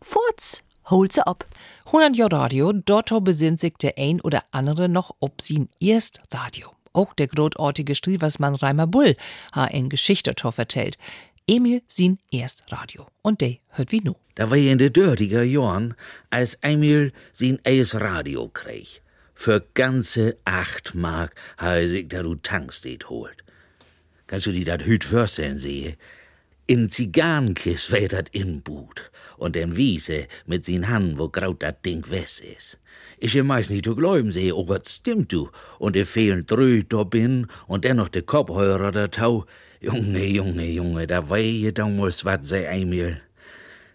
furz, 0.00 0.62
holt 0.88 1.12
se 1.12 1.26
ab. 1.26 1.44
100 1.86 2.16
Jahr 2.16 2.32
Radio, 2.32 2.72
dort 2.72 3.12
besinnt 3.24 3.60
sich 3.60 3.74
der 3.74 3.94
ein 3.98 4.20
oder 4.20 4.42
andere 4.50 4.88
noch 4.88 5.14
ob 5.20 5.42
sin 5.42 5.68
erst 5.80 6.22
Radio. 6.30 6.70
Auch 6.94 7.14
der 7.14 7.26
großartige 7.26 7.94
Strieversmann 7.94 8.54
Reimer 8.54 8.86
Bull 8.86 9.16
ha 9.54 9.66
en 9.66 9.88
Geschichte 9.88 10.34
to 10.34 10.50
vertellt. 10.50 10.98
Emil 11.46 11.82
sin 11.88 12.18
erst 12.30 12.62
Radio. 12.70 13.08
Und 13.22 13.40
de 13.40 13.58
hört 13.70 13.90
wie 13.90 14.00
nu. 14.00 14.14
Da 14.36 14.50
war 14.50 14.56
in 14.56 14.78
de 14.78 14.90
dörtiger 14.90 15.42
Jahren, 15.42 15.94
als 16.30 16.54
Emil 16.62 17.12
sin 17.32 17.58
eis 17.64 17.94
Radio 17.94 18.48
krieg. 18.48 19.02
Für 19.34 19.60
ganze 19.74 20.36
acht 20.44 20.94
Mark 20.94 21.34
ha 21.58 21.84
sich 21.86 22.06
da 22.08 22.22
du 22.22 22.36
Tankstedt 22.36 23.08
holt. 23.08 23.42
Kannst 24.28 24.46
du 24.46 24.52
dir 24.52 24.64
dat 24.64 24.84
hüt 24.86 25.04
vorstellen 25.04 25.58
sehe? 25.58 25.96
In 26.66 26.90
Zigarrenkist 26.90 27.90
wär 27.90 28.08
dat 28.08 28.28
Inbut 28.28 29.10
und 29.36 29.56
den 29.56 29.76
Wiese 29.76 30.28
mit 30.46 30.64
sin 30.64 30.88
Hand, 30.88 31.18
wo 31.18 31.28
graut 31.28 31.62
dat 31.62 31.84
Ding 31.84 32.04
wes 32.08 32.40
is. 32.40 32.78
Ich 33.18 33.34
meist 33.42 33.70
nicht 33.70 33.84
zu 33.84 33.96
glauben 33.96 34.30
sehe, 34.30 34.54
oh 34.54 34.64
Gott, 34.64 34.88
stimmt 34.88 35.32
du. 35.32 35.50
Und 35.78 35.96
de 35.96 36.04
fehlen 36.04 36.46
drü 36.46 36.84
da 36.84 37.02
bin 37.02 37.48
und 37.66 37.84
dennoch 37.84 38.08
de 38.08 38.22
Kopfhörer 38.22 38.92
da 38.92 39.08
tau. 39.08 39.44
Junge, 39.82 40.30
Junge, 40.30 40.72
Junge, 40.72 41.06
da 41.06 41.28
wei 41.28 41.42
je 41.42 41.72
damals 41.72 42.22
wat 42.22 42.46
sei 42.46 42.66
Emil. 42.66 43.16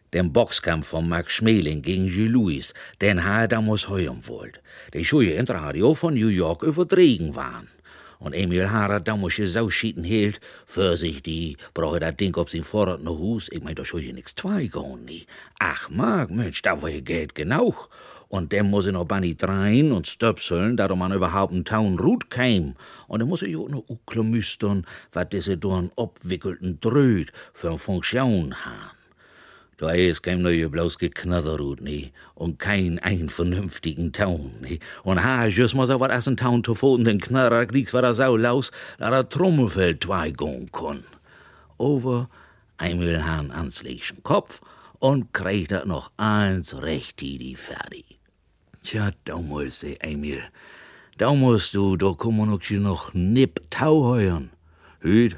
Den 0.09 0.33
Boxkampf 0.33 0.87
von 0.87 1.07
Max 1.07 1.35
Schmeling 1.35 1.81
gegen 1.81 2.07
Gilles 2.07 2.31
Louis, 2.31 2.73
den 2.99 3.23
ha 3.23 3.43
er 3.43 3.47
damals 3.47 3.87
heuern 3.87 4.19
wollt. 4.27 4.59
De 4.93 5.05
Schuhe 5.05 5.31
in 5.31 5.45
Radio 5.45 5.93
von 5.93 6.13
New 6.13 6.27
York 6.27 6.63
überdregen 6.63 7.35
waren. 7.35 7.69
Und 8.19 8.33
Emil 8.33 8.69
Hara 8.69 8.99
damals 8.99 9.37
so 9.37 9.69
schieten 9.69 10.03
hielt, 10.03 10.41
für 10.65 10.97
sich 10.97 11.23
die, 11.23 11.55
brauche 11.73 12.01
dat 12.01 12.19
Ding 12.19 12.35
ob 12.35 12.49
sie 12.49 12.63
vorrat 12.63 13.01
no 13.01 13.17
Hus, 13.17 13.47
ich 13.49 13.63
mein, 13.63 13.75
da 13.75 13.83
je 13.83 14.11
nix 14.11 14.35
zwei 14.35 14.67
gehen 14.67 15.05
nie. 15.05 15.25
Ach, 15.57 15.89
mag, 15.89 16.29
Mensch, 16.31 16.61
da 16.63 16.81
war 16.81 16.91
Geld 16.91 17.33
genug. 17.33 17.89
Und 18.29 18.51
dem 18.51 18.69
muss 18.69 18.85
ich 18.85 18.93
noch 18.93 19.05
banni 19.05 19.35
drein 19.35 19.91
und 19.91 20.07
stöpseln, 20.07 20.75
darum 20.75 20.99
man 20.99 21.13
überhaupt 21.13 21.53
einen 21.53 21.65
Town 21.65 21.97
Rut 21.97 22.29
käm. 22.29 22.75
Und 23.07 23.19
dann 23.21 23.29
muss 23.29 23.41
ich 23.41 23.55
auch 23.55 23.69
noch 23.69 23.85
uklemüstern, 23.87 24.85
wat 25.13 25.31
diese 25.31 25.57
dorn 25.57 25.91
obwickelten 25.95 26.79
Dröt 26.81 27.31
für 27.53 27.69
eine 27.69 27.77
Funktion 27.77 28.53
haben. 28.65 28.97
Da 29.77 29.91
ist 29.91 30.23
kein 30.23 30.41
neue 30.41 30.69
bloß 30.69 30.97
geknatterut, 30.97 31.81
nie, 31.81 32.11
und 32.33 32.57
kein 32.57 32.97
ein 32.97 33.29
vernünftigen 33.29 34.11
Town, 34.11 34.51
nie. 34.59 34.79
Und 35.03 35.23
ha, 35.23 35.45
just 35.45 35.75
mal 35.75 35.85
so 35.85 35.99
wat 35.99 36.09
as 36.09 36.27
ein 36.27 36.35
Town 36.35 36.63
zu 36.63 36.73
foten, 36.73 37.05
den 37.05 37.21
Knarrer 37.21 37.67
kriegst, 37.67 37.93
war 37.93 38.01
da 38.01 38.11
sau 38.11 38.35
laus, 38.35 38.71
da 38.97 39.11
der 39.11 39.29
Trommelfeld 39.29 40.03
zwei 40.03 40.31
gehen 40.31 40.71
kann. 40.71 41.03
Over 41.77 42.27
Emil 42.79 43.23
Hahn 43.23 43.51
ans 43.51 43.83
Kopf 44.23 44.61
und 44.97 45.31
kriegt 45.31 45.71
er 45.71 45.85
noch 45.85 46.11
eins 46.17 46.75
recht 46.81 47.21
die 47.21 47.55
fertig. 47.55 48.16
Tja, 48.87 49.11
da 49.25 49.35
muss 49.35 49.83
ich, 49.83 50.01
Emil. 50.01 50.41
Da 51.17 51.33
du, 51.73 51.97
da 51.97 52.13
kommen 52.13 52.49
noch 52.49 52.69
noch 52.69 53.13
nipp 53.13 53.59
Tau 53.69 54.05
heuern. 54.05 54.49
Hüt, 55.01 55.35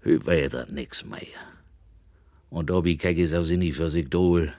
hüt 0.00 0.26
wär 0.26 0.48
dat 0.48 0.72
nix 0.72 1.04
mehr. 1.04 1.46
Und 2.50 2.68
da 2.68 2.80
bi 2.80 2.96
kek 2.96 3.18
is 3.18 3.34
auch 3.34 3.44
sinni 3.44 3.70
für 3.70 3.88
sich 3.88 4.10
dohl. 4.10 4.52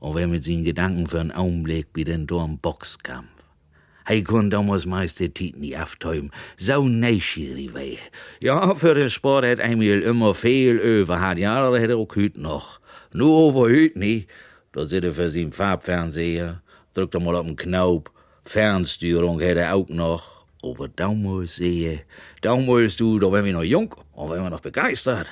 Und 0.00 0.16
wer 0.16 0.28
mit 0.28 0.44
sin 0.44 0.64
Gedanken 0.64 1.06
für 1.06 1.20
einen 1.20 1.32
Augenblick 1.32 1.94
bi 1.94 2.04
den 2.04 2.26
Dorn 2.26 2.58
Boxkampf. 2.58 3.30
Hei 4.06 4.20
kun 4.20 4.50
damals 4.50 4.84
meist 4.84 5.18
de 5.18 5.30
Tieten 5.30 5.60
nie 5.60 5.74
aftäumen. 5.74 6.32
So 6.58 6.86
neugierig 6.86 7.72
weh. 7.74 7.96
Ja, 8.40 8.74
für 8.74 8.94
den 8.94 9.08
Sport 9.08 9.46
hat 9.46 9.60
Emil 9.60 10.02
immer 10.02 10.34
viel 10.34 10.76
über 10.76 11.22
hat. 11.22 11.38
Ja, 11.38 11.70
da 11.70 11.74
hätte 11.78 11.96
auch 11.96 12.14
hüt 12.14 12.36
noch. 12.36 12.80
Nur 13.14 13.30
over 13.30 13.70
hüt 13.70 13.96
nie. 13.96 14.26
Da 14.72 14.84
sit 14.84 15.04
er 15.04 15.14
für 15.14 15.30
sin 15.30 15.52
Farbfernseher 15.52 16.60
drückt 16.94 17.14
er 17.14 17.20
mal 17.20 17.36
auf 17.36 17.46
den 17.46 17.56
Knopf. 17.56 18.10
Fernsteuerung 18.44 19.40
hätte 19.40 19.60
er 19.60 19.74
auch 19.74 19.88
noch. 19.88 20.44
Aber 20.62 20.88
damals 20.88 21.56
sehe, 21.56 22.02
damals 22.42 22.96
du, 22.96 23.18
da 23.18 23.32
waren 23.32 23.44
wir 23.44 23.52
noch 23.52 23.62
jung 23.62 23.94
und 24.12 24.28
waren 24.28 24.42
wir 24.42 24.50
noch 24.50 24.60
begeistert. 24.60 25.26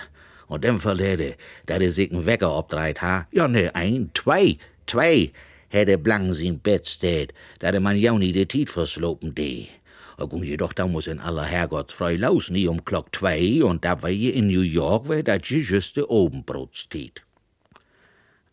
Und 0.47 0.65
dem 0.65 0.81
Fall 0.81 0.99
hätte, 0.99 1.37
da 1.67 1.79
der 1.79 1.93
sich 1.93 2.11
einen 2.11 2.25
Wecker 2.25 2.57
obdreht 2.57 3.03
ha, 3.03 3.27
ja 3.31 3.47
ne, 3.47 3.75
ein, 3.75 4.11
zwei, 4.15 4.57
zwei, 4.87 5.33
hätte 5.69 5.99
blank 5.99 6.35
sin 6.35 6.59
Bett 6.59 6.87
steht, 6.89 7.35
da 7.59 7.71
der 7.71 7.81
man 7.81 7.97
ja 7.97 8.17
nie 8.17 8.33
de 8.33 8.47
Tiet 8.47 8.71
verslopen 8.71 9.35
de. 9.35 9.67
Und 10.17 10.45
jedoch 10.45 10.73
da 10.73 10.87
muss 10.87 11.07
in 11.07 11.21
aller 11.21 11.45
Herrgottsfrei 11.45 12.17
laus 12.17 12.51
nie 12.51 12.67
um 12.67 12.85
Glock 12.85 13.15
zwei 13.15 13.63
und 13.63 13.85
da 13.85 14.03
war 14.03 14.11
je 14.11 14.31
in 14.31 14.49
New 14.49 14.63
York, 14.63 15.09
wär 15.09 15.23
dat 15.23 15.47
je 15.47 15.61
juste 15.61 16.11
Obenbrotstiet. 16.11 17.23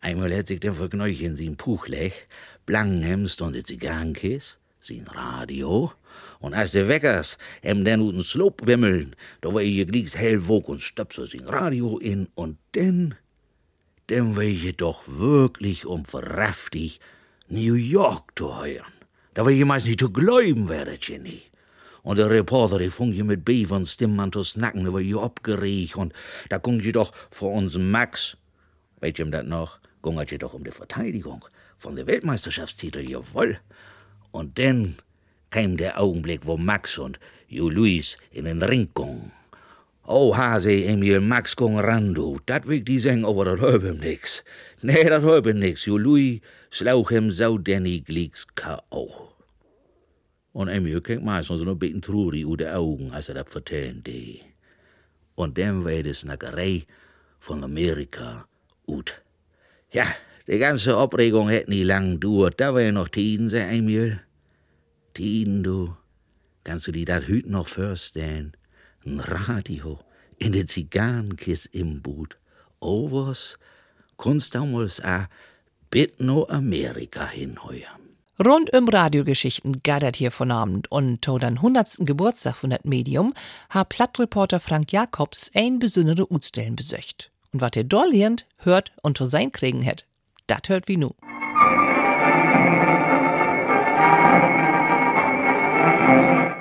Einmal 0.00 0.32
hätt 0.32 0.46
sich 0.46 0.60
der 0.60 0.74
Vergneuch 0.74 1.20
in 1.20 1.34
sin 1.34 1.56
Puch 1.56 1.88
Blankenhemst 2.66 3.40
und 3.42 3.54
de 3.54 3.62
Zigarrenkis, 3.62 4.58
sin 4.80 5.06
Radio, 5.06 5.92
und 6.40 6.52
als 6.54 6.72
de 6.72 6.88
Weckers 6.88 7.38
em 7.62 7.84
den 7.84 8.00
uten 8.00 8.22
Sloop 8.22 8.66
wimmeln, 8.66 9.14
da 9.40 9.54
war 9.54 9.62
je 9.62 9.84
glieks 9.84 10.16
hell 10.16 10.48
wog 10.48 10.68
und 10.68 10.82
stöpse 10.82 11.26
sin 11.26 11.46
Radio 11.46 11.98
in 11.98 12.28
und 12.34 12.58
denn, 12.74 13.14
denn 14.08 14.36
war 14.36 14.42
je 14.42 14.72
doch 14.72 15.02
wirklich 15.06 15.86
um 15.86 16.04
verraftig 16.04 17.00
New 17.48 17.74
York 17.74 18.32
zu 18.36 18.58
heuern. 18.58 18.92
Da 19.34 19.44
war 19.44 19.52
je 19.52 19.64
meist 19.64 19.86
nicht 19.86 20.00
zu 20.00 20.10
gläuben, 20.10 20.68
werdet 20.68 21.08
je 21.08 21.18
nie. 21.18 21.42
Und 22.02 22.18
der 22.18 22.30
Reporter, 22.30 22.78
die 22.78 22.90
fung 22.90 23.12
je 23.12 23.22
mit 23.22 23.44
Bevern 23.44 23.86
Stimmen 23.86 24.32
zu 24.32 24.42
snacken, 24.44 24.84
da 24.84 24.92
war 24.92 25.00
je 25.00 25.20
abgeregt 25.20 25.96
und 25.96 26.12
da 26.48 26.58
gung 26.58 26.80
je 26.80 26.92
doch 26.92 27.12
vor 27.30 27.52
unserem 27.52 27.90
Max, 27.90 28.36
ihr 29.02 29.12
das 29.12 29.46
noch, 29.46 29.78
gungert 30.02 30.30
je 30.30 30.38
doch 30.38 30.54
um 30.54 30.64
die 30.64 30.70
Verteidigung. 30.70 31.44
Von 31.76 31.96
der 31.96 32.06
Weltmeisterschaftstitel, 32.06 33.00
jawohl. 33.00 33.58
Und 34.30 34.58
dann 34.58 34.96
kam 35.50 35.76
der 35.76 36.00
Augenblick, 36.00 36.46
wo 36.46 36.56
Max 36.56 36.98
und 36.98 37.18
Luis 37.48 38.18
in 38.30 38.44
den 38.44 38.62
Ring 38.62 38.90
gingen. 38.94 39.32
Oh, 40.08 40.36
Hase, 40.36 40.70
Emil, 40.70 41.20
Max 41.20 41.56
gong 41.56 41.80
randu, 41.80 42.38
dat 42.46 42.66
wikt 42.66 42.86
die 42.86 43.00
zeng 43.00 43.24
over 43.24 43.44
dat 43.44 43.58
heup 43.58 43.82
hem 43.82 43.98
nix. 43.98 44.44
Nee, 44.86 45.02
dat 45.10 45.22
heup 45.22 45.44
hem 45.50 45.58
nix, 45.58 45.86
Louis 45.86 46.38
slauch 46.70 47.10
hem 47.10 47.30
zo 47.30 47.58
denny 47.58 48.02
glieks 48.06 48.46
K.O. 48.54 49.34
Und 50.52 50.68
Emil 50.68 51.00
maar 51.22 51.44
soms 51.44 51.60
een 51.60 51.78
beetje 51.78 51.98
treurig 51.98 52.48
uit 52.48 52.58
de 52.58 52.68
Augen, 52.68 53.10
als 53.10 53.28
er 53.28 53.34
dat 53.34 53.50
vertellen 53.50 54.02
deed. 54.02 54.44
Und 55.34 55.58
dann 55.58 55.84
war 55.84 56.02
die 56.02 56.12
Snackerei 56.12 56.86
von 57.40 57.64
Amerika 57.64 58.46
ut. 58.86 59.22
Ja, 59.90 60.16
die 60.48 60.58
ganze 60.58 60.96
Aufregung 60.96 61.48
hätte 61.48 61.70
nie 61.70 61.82
lang 61.82 62.20
dauert. 62.20 62.60
Da 62.60 62.78
ja 62.78 62.92
noch 62.92 63.08
Tiden, 63.08 63.48
sag 63.48 63.72
Emil. 63.72 64.20
Tiden, 65.14 65.62
du. 65.62 65.96
Kannst 66.64 66.86
du 66.86 66.92
dir 66.92 67.04
das 67.04 67.26
hüt 67.26 67.46
noch 67.48 67.68
vorstellen? 67.68 68.56
Ein 69.04 69.20
Radio 69.20 69.98
in 70.38 70.52
der 70.52 70.66
Zigarrenkist 70.66 71.66
im 71.72 72.02
Boot. 72.02 72.36
Was, 72.80 73.58
kunst 74.16 74.54
damals 74.54 75.00
a 75.02 75.28
bit 75.90 76.20
no 76.20 76.46
Amerika 76.48 77.26
hinheuern. 77.28 78.06
Rund 78.44 78.70
um 78.74 78.86
Radiogeschichten 78.86 79.80
gaddert 79.82 80.16
hier 80.16 80.30
von 80.30 80.50
Abend 80.50 80.92
und 80.92 81.22
to 81.22 81.38
den 81.38 81.54
100. 81.56 81.98
Geburtstag 82.00 82.56
von 82.56 82.70
dat 82.70 82.84
Medium 82.84 83.32
ha 83.70 83.84
Plattreporter 83.84 84.60
Frank 84.60 84.92
Jacobs 84.92 85.50
ein 85.54 85.78
besondere 85.78 86.30
Utstellen 86.30 86.76
besöcht. 86.76 87.30
Und 87.52 87.62
wat 87.62 87.76
er 87.76 87.84
dollierend 87.84 88.44
hört 88.58 88.92
und 89.02 89.16
to 89.16 89.24
sein 89.24 89.50
kriegen 89.52 89.80
hätt, 89.80 90.06
dat 90.46 90.68
hört 90.68 90.88
wie 90.88 90.96
nu. 90.96 91.10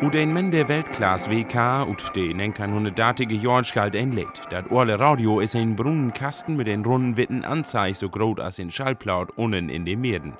U 0.02 0.10
den 0.10 0.34
Mende 0.34 0.68
Weltklasse 0.68 1.32
WK 1.32 1.88
ut 1.90 2.16
den 2.16 2.40
1900-datige 2.40 3.40
George 3.40 3.72
galt 3.74 3.96
einlädt. 3.96 4.42
Dat 4.50 4.70
Orle 4.70 5.00
Radio 5.00 5.40
is 5.40 5.56
ein 5.56 5.76
Brunnenkasten 5.76 6.56
mit 6.56 6.68
den 6.68 6.84
runden 6.84 7.18
Witten 7.18 7.46
Anzeig 7.46 7.96
so 7.96 8.10
groß 8.10 8.40
als 8.40 8.60
in 8.60 8.72
Schallplaut 8.72 9.32
unnen 9.38 9.70
in 9.70 9.86
den 9.86 10.02
Meerden. 10.02 10.34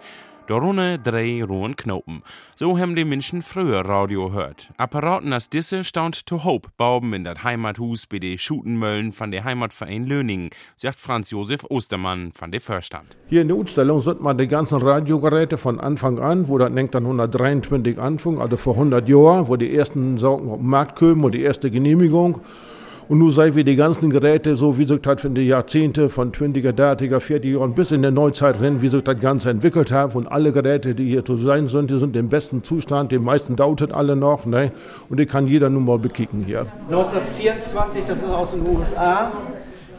Darunter 0.48 1.00
drei 1.00 1.44
rohen 1.44 1.76
Knoten. 1.76 2.22
So 2.56 2.78
haben 2.78 2.96
die 2.96 3.04
Menschen 3.04 3.42
früher 3.42 3.80
Radio 3.80 4.32
hört. 4.32 4.70
Apparaten 4.78 5.34
als 5.34 5.50
diese 5.50 5.84
staunt 5.84 6.28
to 6.28 6.44
Hope 6.44 6.70
Bauben 6.78 7.14
in 7.14 7.24
das 7.24 7.44
Heimathus 7.44 8.06
bei 8.06 8.20
den 8.20 8.38
Schutenmöllen 8.38 9.12
von 9.12 9.32
der 9.32 9.44
Heimatverein 9.44 10.06
Löningen, 10.06 10.52
sagt 10.76 11.00
Franz 11.00 11.32
Josef 11.32 11.66
Ostermann 11.70 12.32
von 12.32 12.52
der 12.52 12.62
Vorstand. 12.62 13.18
Hier 13.28 13.42
in 13.42 13.48
der 13.48 13.58
Ausstellung 13.58 14.02
sind 14.02 14.22
mal 14.22 14.36
die 14.36 14.48
ganzen 14.48 14.80
Radiogeräte 14.80 15.58
von 15.58 15.80
Anfang 15.80 16.20
an, 16.20 16.48
wo 16.48 16.60
das 16.60 16.72
dann 16.92 17.04
123 17.04 17.98
anfing, 17.98 18.40
also 18.40 18.56
vor 18.56 18.74
100 18.74 19.10
Jahren, 19.10 19.48
wo 19.48 19.56
die 19.56 19.76
ersten 19.76 20.20
Saugen 20.20 20.52
auf 20.52 20.60
den 20.60 20.68
Markt 20.68 21.00
kamen 21.00 21.24
und 21.24 21.32
die 21.32 21.42
erste 21.42 21.72
Genehmigung. 21.72 22.42
Und 23.08 23.20
nun 23.20 23.30
sei 23.30 23.54
wir 23.54 23.64
die 23.64 23.76
ganzen 23.76 24.10
Geräte, 24.10 24.56
so 24.56 24.80
wie 24.80 24.86
das 24.86 25.24
in 25.24 25.36
den 25.36 25.48
Jahrzehnten 25.48 26.10
von 26.10 26.32
20er, 26.32 26.72
30er, 26.72 27.20
40er 27.20 27.60
Jahren 27.60 27.76
bis 27.76 27.92
in 27.92 28.02
der 28.02 28.10
Neuzeit 28.10 28.60
rennen, 28.60 28.82
wie 28.82 28.88
sich 28.88 29.04
das 29.04 29.20
Ganze 29.20 29.52
entwickelt 29.52 29.92
hat. 29.92 30.16
Und 30.16 30.26
alle 30.28 30.52
Geräte, 30.52 30.96
die 30.96 31.10
hier 31.10 31.24
zu 31.24 31.38
sein 31.38 31.68
sind, 31.68 31.92
die 31.92 32.00
sind 32.00 32.16
im 32.16 32.30
besten 32.30 32.64
Zustand. 32.64 33.12
Die 33.12 33.20
meisten 33.20 33.56
dauert 33.56 33.92
alle 33.92 34.16
noch. 34.16 34.48
Ne? 34.48 34.72
Und 35.08 35.20
die 35.20 35.28
kann 35.28 35.46
jeder 35.46 35.70
nun 35.70 35.86
mal 35.86 36.00
bekicken 36.00 36.44
hier. 36.46 36.66
1924, 36.90 38.06
das 38.08 38.24
ist 38.24 38.30
aus 38.30 38.52
den 38.52 38.66
USA. 38.66 39.32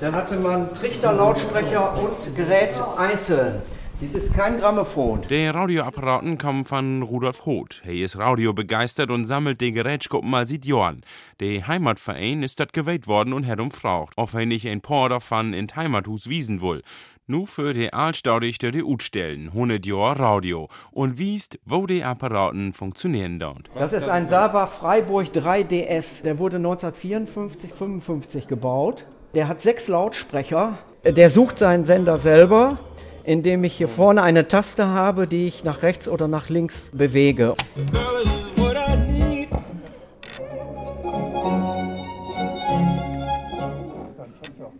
Da 0.00 0.12
hatte 0.12 0.36
man 0.36 0.72
Trichter, 0.72 1.12
Lautsprecher 1.12 1.94
und 1.96 2.36
Gerät 2.36 2.82
einzeln. 2.98 3.62
Dies 3.98 4.14
ist 4.14 4.34
kein 4.34 4.58
Grammophon. 4.58 5.22
Die 5.30 5.46
Radioapparaten 5.46 6.36
kommen 6.36 6.66
von 6.66 7.00
Rudolf 7.00 7.46
Hoth. 7.46 7.80
Er 7.82 7.94
ist 7.94 8.18
radiobegeistert 8.18 9.10
und 9.10 9.24
sammelt 9.24 9.62
die 9.62 9.72
Gerätschkuppen 9.72 10.28
mal 10.28 10.46
seit 10.46 10.66
Jahren. 10.66 11.00
Der 11.40 11.66
Heimatverein 11.66 12.42
ist 12.42 12.60
dort 12.60 12.74
gewählt 12.74 13.08
worden 13.08 13.32
und 13.32 13.46
hat 13.46 13.58
umfragt, 13.58 14.12
ob 14.16 14.34
er 14.34 14.44
nicht 14.44 14.68
ein 14.68 14.82
paar 14.82 15.08
davon 15.08 15.54
in 15.54 15.68
Heimathus 15.74 16.28
wiesen 16.28 16.60
will. 16.60 16.82
Nu 17.26 17.46
für 17.46 17.72
die 17.72 17.90
Altstaudig 17.90 18.58
die 18.58 18.84
stellen, 19.00 19.48
100 19.48 19.86
Jahre 19.86 20.18
Radio 20.18 20.68
und 20.90 21.16
wiest, 21.16 21.58
wo 21.64 21.86
die 21.86 22.04
Apparaten 22.04 22.74
funktionieren 22.74 23.40
dort. 23.40 23.70
Das 23.74 23.94
ist 23.94 24.10
ein 24.10 24.28
Saba 24.28 24.66
Freiburg 24.66 25.28
3DS. 25.28 26.22
Der 26.22 26.38
wurde 26.38 26.58
1954, 26.58 27.72
55 27.72 28.46
gebaut. 28.46 29.06
Der 29.32 29.48
hat 29.48 29.62
sechs 29.62 29.88
Lautsprecher. 29.88 30.76
Der 31.02 31.30
sucht 31.30 31.58
seinen 31.58 31.86
Sender 31.86 32.18
selber 32.18 32.78
indem 33.26 33.64
ich 33.64 33.76
hier 33.76 33.88
vorne 33.88 34.22
eine 34.22 34.48
Taste 34.48 34.86
habe, 34.86 35.26
die 35.26 35.48
ich 35.48 35.64
nach 35.64 35.82
rechts 35.82 36.08
oder 36.08 36.28
nach 36.28 36.48
links 36.48 36.88
bewege. 36.92 37.54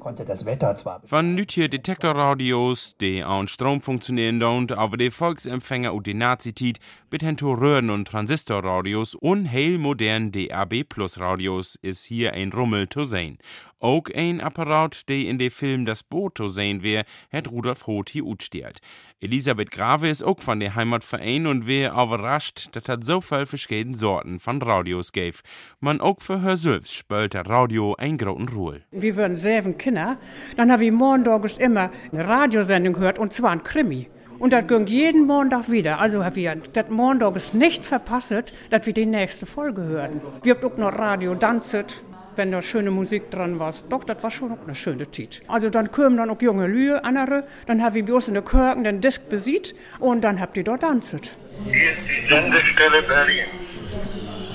konnte 0.07 0.25
das 0.25 0.47
Wetter 0.47 0.77
zwar. 0.77 1.03
Von 1.05 1.35
nütje 1.35 1.69
Detektorradios, 1.69 2.97
die 3.01 3.25
an 3.25 3.49
Strom 3.49 3.81
funktionieren 3.81 4.41
und 4.41 4.71
aber 4.71 4.97
die 4.97 5.11
Volksempfänger 5.11 5.93
und 5.93 6.07
die 6.07 6.15
Nazitit 6.15 6.79
mit 7.11 7.23
Röhren 7.43 7.91
und 7.91 8.07
Transistorradios 8.07 9.17
und 9.17 9.51
heil 9.51 9.79
modernen 9.79 10.31
DAB 10.31 10.85
Plus 10.89 11.19
Radios 11.19 11.77
ist 11.83 12.05
hier 12.05 12.35
ein 12.35 12.53
Rummel 12.53 12.89
zu 12.89 13.07
sehen. 13.07 13.39
Auch 13.79 14.05
ein 14.15 14.41
Apparat, 14.41 15.07
der 15.09 15.19
in 15.19 15.39
dem 15.39 15.51
Film 15.51 15.85
Das 15.85 16.03
Boot 16.03 16.39
zu 16.39 16.49
sehen 16.49 16.83
wäre, 16.83 17.05
hat 17.31 17.51
Rudolf 17.51 17.87
Hoth 17.87 18.09
hier 18.09 18.25
utstiert. 18.25 18.79
Elisabeth 19.21 19.71
Grave 19.71 20.09
ist 20.09 20.23
auch 20.23 20.41
von 20.41 20.61
der 20.61 20.75
Heimatverein 20.75 21.47
und 21.47 21.67
wäre 21.67 21.93
überrascht, 21.93 22.69
dass 22.73 22.89
es 22.89 23.07
so 23.07 23.21
viele 23.21 23.45
verschiedene 23.45 23.97
Sorten 23.97 24.41
von 24.41 24.62
Radios 24.62 25.12
gäbe. 25.12 25.39
Man 25.81 26.01
auch 26.01 26.23
für 26.23 26.41
her 26.41 26.57
selbst 26.57 26.95
spielt 26.95 27.35
der 27.35 27.47
Radio 27.47 27.95
ein 27.99 28.17
großen 28.17 28.49
Ruhe. 28.49 28.81
Wir 28.93 29.15
würden 29.15 29.37
sieben 29.37 29.77
Kinder, 29.77 30.17
dann 30.57 30.73
habe 30.73 30.87
ich 30.87 30.93
morgens 30.93 31.59
immer 31.59 31.91
eine 32.12 32.27
Radiosendung 32.27 32.95
gehört 32.95 33.19
und 33.19 33.35
zwar 33.35 33.51
ein 33.51 33.62
Krimi. 33.62 34.09
Und 34.39 34.53
das 34.53 34.67
ging 34.67 34.87
jeden 34.87 35.27
Montag 35.27 35.71
wieder. 35.71 35.99
Also 35.99 36.25
haben 36.25 36.37
wir 36.37 36.57
das 36.73 36.89
Montag 36.89 37.55
nicht 37.55 37.85
verpasst, 37.85 38.53
dass 38.71 38.87
wir 38.87 38.93
die 38.93 39.07
nächste 39.07 39.47
Folge 39.47 39.83
hören. 39.83 40.21
Wir 40.43 40.55
haben 40.55 40.73
auch 40.73 40.77
noch 40.77 40.99
Radio 40.99 41.35
Danzit 41.35 42.03
wenn 42.37 42.51
da 42.51 42.62
schöne 42.62 42.90
Musik 42.90 43.31
dran 43.31 43.59
war. 43.59 43.75
Doch, 43.88 44.05
das 44.05 44.22
war 44.22 44.31
schon 44.31 44.53
auch 44.53 44.64
eine 44.64 44.75
schöne 44.75 45.11
Zeit. 45.11 45.42
Also 45.49 45.70
dann 45.70 45.90
kamen 45.90 46.16
dann 46.16 46.31
auch 46.31 46.40
junge 46.40 46.66
Lühe, 46.66 47.03
andere, 47.05 47.44
dann 47.66 47.83
habe 47.83 47.99
ich 47.99 48.05
bloß 48.05 48.29
in 48.29 48.35
der 48.35 48.42
Kirche 48.42 48.83
den 48.83 49.01
Disk 49.01 49.29
besieht 49.29 49.75
und 49.99 50.22
dann 50.22 50.40
habt 50.40 50.57
ihr 50.57 50.64
dort 50.64 50.83
tanzt. 50.83 51.16
Hier 51.64 51.92
ist 51.92 51.99
die 52.09 52.29
Sendestelle 52.31 53.03
Berlin, 53.03 53.44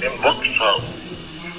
im 0.01 0.23
Wuchshaus. 0.23 1.00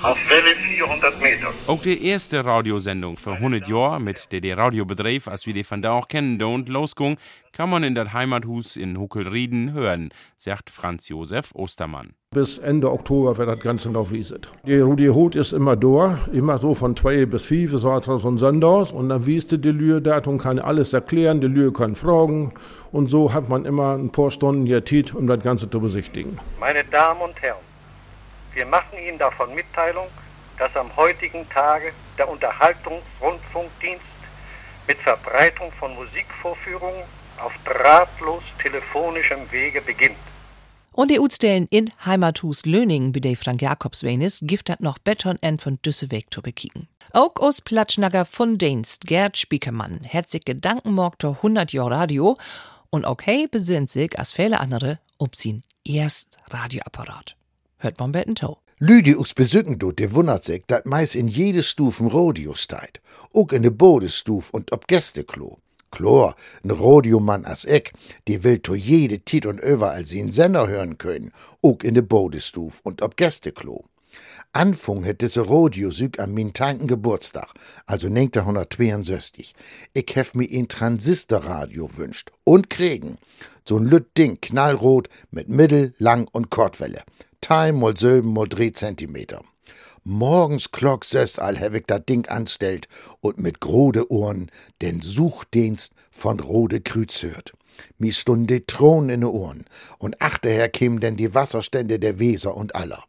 Auf 0.02 0.18
Welle 0.28 0.56
400 0.56 1.20
Meter. 1.20 1.52
Auch 1.68 1.80
die 1.80 2.04
erste 2.08 2.44
Radiosendung 2.44 3.16
für 3.16 3.34
100 3.34 3.68
Jahre, 3.68 4.00
mit 4.00 4.32
der 4.32 4.40
der 4.40 4.58
Radiobetrieb, 4.58 5.28
als 5.28 5.46
wir 5.46 5.54
die 5.54 5.62
von 5.62 5.80
da 5.80 5.92
auch 5.92 6.08
kennen, 6.08 6.42
und 6.42 6.68
losging, 6.68 7.18
kann 7.52 7.70
man 7.70 7.84
in 7.84 7.94
das 7.94 8.12
Heimathus 8.12 8.76
in 8.76 8.98
Huckelrieden 8.98 9.72
hören, 9.72 10.12
sagt 10.36 10.70
Franz 10.70 11.08
Josef 11.08 11.50
Ostermann. 11.54 12.14
Bis 12.32 12.58
Ende 12.58 12.90
Oktober 12.90 13.36
wird 13.38 13.48
das 13.48 13.60
Ganze 13.60 13.90
noch 13.90 14.10
wieset. 14.10 14.50
Die 14.66 14.80
Rudi 14.80 15.06
Hut 15.06 15.36
ist 15.36 15.52
immer 15.52 15.76
da, 15.76 16.18
immer 16.32 16.58
so 16.58 16.74
von 16.74 16.96
zwei 16.96 17.24
bis 17.24 17.44
fünf, 17.44 17.70
so 17.70 17.92
hat 17.92 18.02
so 18.04 18.16
ein 18.28 18.38
Sonntags 18.38 18.90
und 18.90 19.08
dann 19.08 19.24
wieste 19.24 19.56
die 19.58 19.70
Lühe 19.70 20.02
dat 20.02 20.26
und 20.26 20.38
kann 20.38 20.58
alles 20.58 20.92
erklären, 20.92 21.40
die 21.40 21.46
Lühe 21.46 21.70
kann 21.72 21.94
fragen 21.94 22.54
und 22.90 23.08
so 23.08 23.32
hat 23.32 23.48
man 23.48 23.64
immer 23.66 23.94
ein 23.94 24.10
paar 24.10 24.32
Stunden 24.32 24.66
hier 24.66 24.84
Zeit, 24.84 25.14
um 25.14 25.28
das 25.28 25.40
Ganze 25.40 25.70
zu 25.70 25.78
besichtigen. 25.78 26.40
Meine 26.58 26.82
Damen 26.90 27.20
und 27.20 27.40
Herren, 27.40 27.60
wir 28.54 28.66
machen 28.66 28.98
Ihnen 28.98 29.18
davon 29.18 29.54
Mitteilung, 29.54 30.08
dass 30.58 30.74
am 30.76 30.94
heutigen 30.96 31.48
Tage 31.48 31.92
der 32.18 32.28
Unterhaltungsrundfunkdienst 32.28 34.04
mit 34.86 34.98
Verbreitung 34.98 35.72
von 35.72 35.94
Musikvorführungen 35.94 37.02
auf 37.42 37.52
drahtlos 37.64 38.42
telefonischem 38.60 39.50
Wege 39.50 39.80
beginnt. 39.80 40.16
Und 40.92 41.10
die 41.10 41.20
Utstellen 41.20 41.66
in 41.70 41.90
Heimathus 42.04 42.66
Löningen, 42.66 43.12
bei 43.12 43.20
der 43.20 43.36
Frank 43.36 43.62
Jakobs 43.62 44.04
Wenis, 44.04 44.40
gift 44.42 44.68
hat 44.68 44.80
noch 44.80 44.98
Beton 44.98 45.38
en 45.40 45.58
von 45.58 45.78
Düsseweg 45.80 46.32
zu 46.32 46.42
bekicken. 46.42 46.86
Auch 47.14 47.36
aus 47.36 47.62
Platschnager 47.62 48.26
von 48.26 48.58
Dienst, 48.58 49.06
Gerd 49.06 49.38
Spiekermann, 49.38 50.06
hat 50.06 50.28
sich 50.28 50.44
Gedanken 50.44 50.92
morgt 50.92 51.24
100 51.24 51.72
Jahre 51.72 51.92
Radio 51.92 52.36
und 52.90 53.06
okay 53.06 53.46
besinnt 53.50 53.90
sich 53.90 54.18
als 54.18 54.32
viele 54.32 54.60
andere 54.60 54.98
ob 55.22 55.36
sin 55.36 55.62
erst 55.84 56.38
Radioapparat 56.50 57.36
hört 57.82 57.98
man 57.98 58.12
betten 58.12 58.34
Tau. 58.34 58.58
Lüdi 58.78 59.14
us 59.16 59.34
besücken 59.34 59.78
du, 59.78 59.92
de 59.92 60.12
wundert 60.12 60.44
sich, 60.44 60.64
dat 60.66 60.86
meist 60.86 61.14
in 61.14 61.28
jede 61.28 61.62
Stufen 61.62 62.08
Radio 62.08 62.54
steit. 62.54 63.00
Ook 63.32 63.52
in 63.52 63.62
de 63.62 63.70
Bodestuf 63.70 64.50
und 64.50 64.72
ob 64.72 64.88
Gästeklo. 64.88 65.58
Chlor, 65.92 66.34
n 66.64 66.70
Radiomann 66.70 67.44
as 67.44 67.64
Eck, 67.64 67.92
die 68.26 68.42
will 68.42 68.58
to 68.58 68.74
jede 68.74 69.20
Tit 69.20 69.46
und 69.46 69.60
überall 69.60 70.06
sie 70.06 70.28
Sender 70.30 70.66
hören 70.66 70.98
können, 70.98 71.32
ook 71.62 71.84
in 71.84 71.94
de 71.94 72.02
Bodestuf 72.02 72.80
und 72.82 73.02
ob 73.02 73.16
Gästeklo. 73.16 73.84
Anfang 74.52 75.04
hat 75.06 75.20
diese 75.22 75.48
Radiosüg 75.48 76.18
an 76.18 76.34
min 76.34 76.52
tanken 76.52 76.86
Geburtstag, 76.86 77.54
also 77.86 78.08
1962. 78.08 79.54
Ich 79.94 80.14
hef 80.14 80.34
mir 80.34 80.48
ein 80.50 80.68
Transistorradio 80.68 81.96
wünscht 81.96 82.30
und 82.44 82.68
kriegen. 82.68 83.16
So 83.64 83.78
ein 83.78 83.86
lütt 83.86 84.16
Ding, 84.18 84.40
knallrot, 84.40 85.08
mit 85.30 85.48
Mittel-, 85.48 85.94
Lang- 85.98 86.28
und 86.32 86.50
Kurzwelle. 86.50 87.02
Time 87.42 87.72
mal 87.72 87.96
Silben 87.96 88.32
mal 88.32 88.48
Drehzentimeter. 88.48 89.42
Morgens 90.04 90.70
klock 90.70 91.04
sös 91.04 91.40
all 91.40 91.56
ich 91.74 91.86
dat 91.86 92.08
Ding 92.08 92.28
anstellt 92.28 92.86
und 93.20 93.38
mit 93.38 93.58
grode 93.58 94.12
Ohren 94.12 94.48
den 94.80 95.02
Suchdienst 95.02 95.92
von 96.12 96.38
Rode 96.38 96.80
Krüz 96.80 97.20
hört. 97.24 97.52
Mi 97.98 98.12
stund 98.12 98.48
die 98.48 98.64
Thron 98.64 99.10
in 99.10 99.22
de 99.22 99.30
Ohren 99.30 99.64
und 99.98 100.22
achterher 100.22 100.68
kämen 100.68 101.00
denn 101.00 101.16
die 101.16 101.34
Wasserstände 101.34 101.98
der 101.98 102.20
Weser 102.20 102.56
und 102.56 102.76
aller. 102.76 103.02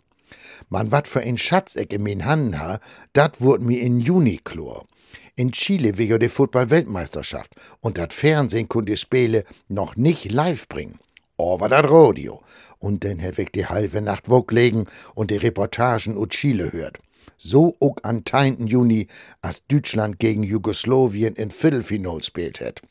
Man 0.67 0.91
wat 0.91 1.07
für 1.07 1.21
ein 1.21 1.37
Schatzeck 1.37 1.93
in 1.93 2.01
min 2.01 2.25
Hannen 2.25 2.59
ha, 2.59 2.79
dat 3.13 3.39
wurd 3.39 3.61
mi 3.61 3.75
in 3.75 3.99
Juni 3.99 4.39
chlor. 4.43 4.87
In 5.35 5.51
Chile 5.51 5.99
wegen 5.99 6.19
der 6.19 6.31
Football-Weltmeisterschaft 6.31 7.53
und 7.81 7.99
dat 7.99 8.13
Fernsehen 8.13 8.67
kun 8.67 8.85
die 8.85 8.97
Spiele 8.97 9.43
noch 9.67 9.95
nicht 9.95 10.31
live 10.31 10.67
bringen. 10.67 10.97
Aber 11.43 11.67
dat 11.67 11.89
Radio. 11.89 12.41
Und 12.79 13.03
dann 13.03 13.21
hab 13.21 13.37
ich 13.37 13.49
die 13.49 13.65
halbe 13.65 14.01
Nacht 14.01 14.27
legen 14.49 14.85
und 15.13 15.29
die 15.29 15.35
Reportagen 15.35 16.17
ut 16.17 16.29
Chile 16.29 16.71
hört. 16.71 16.99
So 17.37 17.75
auch 17.81 17.97
an 18.03 18.23
10. 18.25 18.67
Juni, 18.67 19.07
als 19.41 19.67
Deutschland 19.67 20.19
gegen 20.19 20.43
Jugoslawien 20.43 21.35
in 21.35 21.51
Viertelfinal 21.51 22.23
spielt 22.23 22.61
hat. 22.61 22.81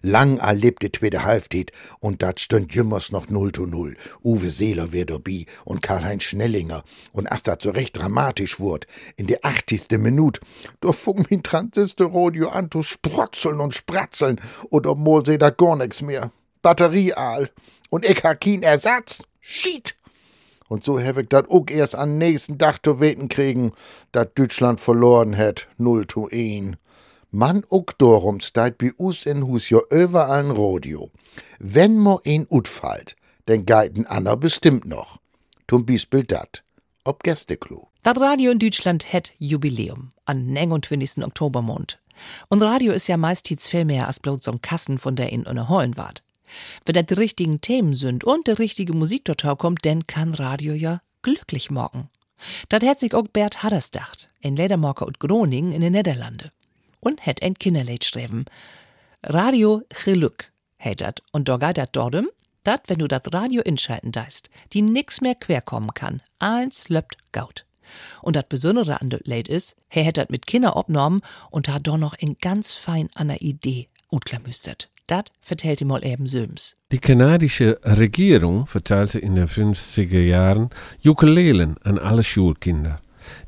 Lang 0.00 0.38
erlebt 0.38 0.82
die 0.82 0.90
zweite 0.90 1.24
Halbzeit 1.24 1.72
und 2.00 2.22
dat 2.22 2.40
stünd 2.40 2.74
jümmers 2.74 3.12
noch 3.12 3.28
0 3.28 3.52
zu 3.52 3.66
0. 3.66 3.96
Uwe 4.24 4.50
Seeler 4.50 4.92
wär 4.92 5.04
dabei 5.04 5.44
und 5.64 5.82
Karl-Heinz 5.82 6.24
Schnellinger. 6.24 6.82
Und 7.12 7.30
als 7.30 7.42
dat 7.42 7.62
so 7.62 7.70
recht 7.70 7.96
dramatisch 7.96 8.58
wurd, 8.60 8.86
in 9.16 9.26
der 9.26 9.44
80. 9.44 9.98
Minute, 9.98 10.40
da 10.80 10.92
fung 10.92 11.26
min 11.28 11.42
Transistorradio 11.42 12.48
an 12.48 12.70
zu 12.70 12.82
sprotzeln 12.82 13.60
und 13.60 13.74
spratzeln 13.74 14.40
und 14.70 14.86
obwohl 14.86 15.24
seh 15.24 15.38
da 15.38 15.50
gar 15.50 15.76
nix 15.76 16.00
mehr. 16.02 16.32
Batterie 16.62 17.12
all. 17.12 17.50
Und 17.90 18.04
ich 18.08 18.22
ha 18.24 18.34
kein 18.34 18.62
Ersatz. 18.62 19.22
Schied! 19.40 19.94
Und 20.68 20.82
so 20.82 20.98
hab 20.98 21.18
ich 21.18 21.28
dat 21.28 21.50
auch 21.50 21.66
erst 21.68 21.94
am 21.94 22.16
nächsten 22.16 22.58
Tag 22.58 22.78
zu 22.82 22.98
weten 22.98 23.28
kriegen, 23.28 23.72
dat 24.12 24.38
Deutschland 24.38 24.80
verloren 24.80 25.36
hat, 25.36 25.68
0 25.76 26.06
zu 26.06 26.28
1. 26.30 26.76
Man 27.30 27.64
ook 27.68 27.98
darum 27.98 28.40
steit 28.40 28.78
bi 28.78 28.92
us 28.98 29.26
in 29.26 29.46
Hus 29.46 29.68
jo 29.68 29.82
überall 29.90 30.50
Radio. 30.50 31.10
Wenn 31.58 31.98
mo 31.98 32.20
een 32.24 32.46
utfallt, 32.50 33.16
denn 33.48 33.66
geiten 33.66 34.06
Anna 34.06 34.34
bestimmt 34.34 34.84
noch. 34.84 35.18
Zum 35.68 35.84
Beispiel 35.84 36.24
dat. 36.24 36.62
Ob 37.04 37.22
Gästeklo. 37.22 37.88
Das 38.02 38.20
Radio 38.20 38.50
in 38.50 38.58
Deutschland 38.58 39.12
hat 39.12 39.32
Jubiläum 39.38 40.10
an 40.24 40.52
29. 40.52 41.24
Oktobermond. 41.24 41.98
Und 42.48 42.62
Radio 42.62 42.92
ist 42.92 43.08
ja 43.08 43.16
meistens 43.16 43.68
viel 43.68 43.84
mehr 43.84 44.06
als 44.06 44.20
bloß 44.20 44.42
so 44.44 44.58
Kassen, 44.60 44.98
von 44.98 45.16
der 45.16 45.32
in 45.32 45.46
Hollen 45.68 45.96
wart. 45.96 46.22
Wenn 46.84 46.94
das 46.94 47.06
die 47.06 47.14
richtigen 47.14 47.60
Themen 47.60 47.94
sind 47.94 48.24
und 48.24 48.46
die 48.46 48.52
richtige 48.52 48.92
Musik 48.94 49.24
dort 49.24 49.58
kommt, 49.58 49.84
dann 49.84 50.06
kann 50.06 50.34
Radio 50.34 50.74
ja 50.74 51.00
glücklich 51.22 51.70
morgen. 51.70 52.08
Das 52.68 52.82
hat 52.84 53.00
sich 53.00 53.14
auch 53.14 53.28
Bert 53.28 53.62
Hadders 53.62 53.90
dacht, 53.90 54.28
in 54.40 54.56
Ledermarker 54.56 55.06
und 55.06 55.20
Groningen 55.20 55.72
in 55.72 55.80
den 55.80 55.92
Niederlande 55.92 56.50
und 57.02 57.26
het 57.26 57.42
ein 57.42 57.54
Kinderleid 57.54 58.04
schreiben. 58.04 58.44
Radio 59.22 59.82
Geluk 60.04 60.50
heet 60.76 61.00
dat. 61.00 61.22
Und 61.32 61.48
da 61.48 61.56
geht 61.56 61.76
dat 61.76 61.94
dordem, 61.94 62.30
dat, 62.62 62.82
wenn 62.86 62.98
du 62.98 63.08
dat 63.08 63.32
Radio 63.34 63.62
inschalten 63.62 64.12
deist, 64.12 64.50
die 64.72 64.82
nix 64.82 65.20
mehr 65.20 65.34
querkommen 65.34 65.94
kann. 65.94 66.22
Eins 66.38 66.88
löppt 66.88 67.18
gaut. 67.32 67.66
Und 68.22 68.36
das 68.36 68.48
Besondere 68.48 69.00
an 69.00 69.10
det 69.10 69.26
Leid 69.26 69.48
is, 69.48 69.74
er 69.90 70.04
hätt 70.04 70.16
dat 70.16 70.30
mit 70.30 70.46
Kinder 70.46 70.76
obnommen 70.76 71.20
und 71.50 71.68
hat 71.68 71.86
doch 71.86 71.98
noch 71.98 72.14
in 72.14 72.38
ganz 72.40 72.72
fein 72.72 73.10
an 73.14 73.28
der 73.28 73.42
Idee 73.42 73.88
utklamüstert. 74.10 74.88
Das 75.06 75.24
vertellt 75.40 75.80
ihm 75.80 75.88
mal 75.88 76.04
eben 76.04 76.26
Söms. 76.26 76.76
Die 76.92 76.98
kanadische 76.98 77.78
Regierung 77.84 78.66
verteilte 78.66 79.18
in 79.18 79.34
den 79.34 79.48
50er 79.48 80.20
Jahren 80.20 80.70
Ukulelen 81.04 81.76
an 81.82 81.98
alle 81.98 82.22
Schulkinder. 82.22 83.00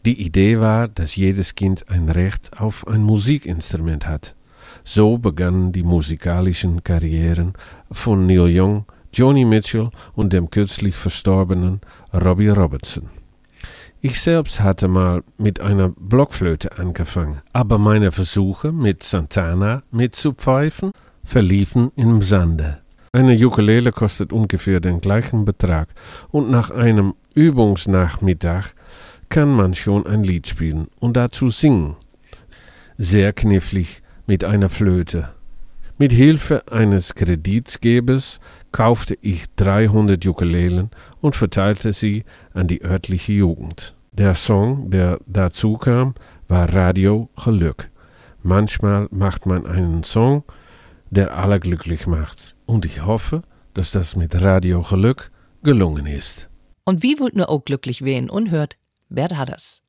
Die 0.04 0.20
Idee 0.20 0.60
war, 0.60 0.88
dass 0.88 1.16
jedes 1.16 1.54
Kind 1.54 1.88
ein 1.88 2.08
Recht 2.08 2.60
auf 2.60 2.86
ein 2.86 3.02
Musikinstrument 3.02 4.06
hat. 4.06 4.34
So 4.82 5.18
begannen 5.18 5.72
die 5.72 5.82
musikalischen 5.82 6.82
Karrieren 6.82 7.54
von 7.90 8.26
Neil 8.26 8.48
Young, 8.50 8.84
Joni 9.12 9.44
Mitchell 9.44 9.90
und 10.14 10.32
dem 10.32 10.50
kürzlich 10.50 10.96
verstorbenen 10.96 11.80
Robbie 12.12 12.48
Robertson. 12.48 13.08
Ich 14.00 14.20
selbst 14.20 14.60
hatte 14.60 14.86
mal 14.86 15.22
mit 15.38 15.60
einer 15.60 15.88
Blockflöte 15.88 16.78
angefangen, 16.78 17.40
aber 17.54 17.78
meine 17.78 18.12
Versuche 18.12 18.70
mit 18.70 19.02
Santana 19.02 19.82
mitzupfeifen 19.90 20.90
verliefen 21.24 21.90
im 21.96 22.22
Sande. 22.22 22.78
Eine 23.12 23.34
Ukulele 23.46 23.92
kostet 23.92 24.32
ungefähr 24.32 24.80
den 24.80 25.00
gleichen 25.00 25.44
Betrag 25.44 25.88
und 26.30 26.50
nach 26.50 26.70
einem 26.70 27.14
Übungsnachmittag 27.34 28.74
kann 29.28 29.50
man 29.50 29.74
schon 29.74 30.06
ein 30.06 30.24
Lied 30.24 30.46
spielen 30.46 30.88
und 31.00 31.16
dazu 31.16 31.48
singen. 31.48 31.96
Sehr 32.98 33.32
knifflig 33.32 34.02
mit 34.26 34.44
einer 34.44 34.68
Flöte. 34.68 35.30
Mit 35.96 36.10
Hilfe 36.10 36.64
eines 36.72 37.14
Kreditgebers 37.14 38.40
kaufte 38.72 39.16
ich 39.20 39.46
300 39.54 40.26
Ukulelen 40.26 40.90
und 41.20 41.36
verteilte 41.36 41.92
sie 41.92 42.24
an 42.52 42.66
die 42.66 42.82
örtliche 42.82 43.32
Jugend. 43.32 43.94
Der 44.10 44.34
Song, 44.34 44.90
der 44.90 45.20
dazu 45.26 45.76
kam, 45.76 46.14
war 46.48 46.72
Radio 46.72 47.28
Glück. 47.36 47.90
Manchmal 48.42 49.06
macht 49.10 49.46
man 49.46 49.66
einen 49.66 50.02
Song, 50.02 50.42
der 51.14 51.36
alle 51.36 51.60
glücklich 51.60 52.06
macht. 52.06 52.54
Und 52.66 52.84
ich 52.84 53.04
hoffe, 53.06 53.42
dass 53.72 53.92
das 53.92 54.16
mit 54.16 54.40
Radio 54.40 54.82
Glück 54.82 55.30
gelungen 55.62 56.06
ist. 56.06 56.50
Und 56.84 57.02
wie 57.02 57.18
wollt 57.18 57.34
nur 57.34 57.48
auch 57.48 57.64
glücklich 57.64 58.02
wehen 58.04 58.28
und 58.28 58.50
hört 58.50 58.76
Bert 59.08 59.36
Hadders. 59.36 59.80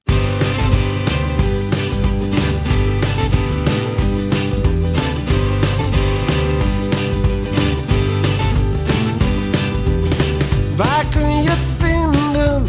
Waar 10.76 11.06
kun 11.12 11.44
je 11.44 11.50
het 11.50 11.68
vinden? 11.78 12.64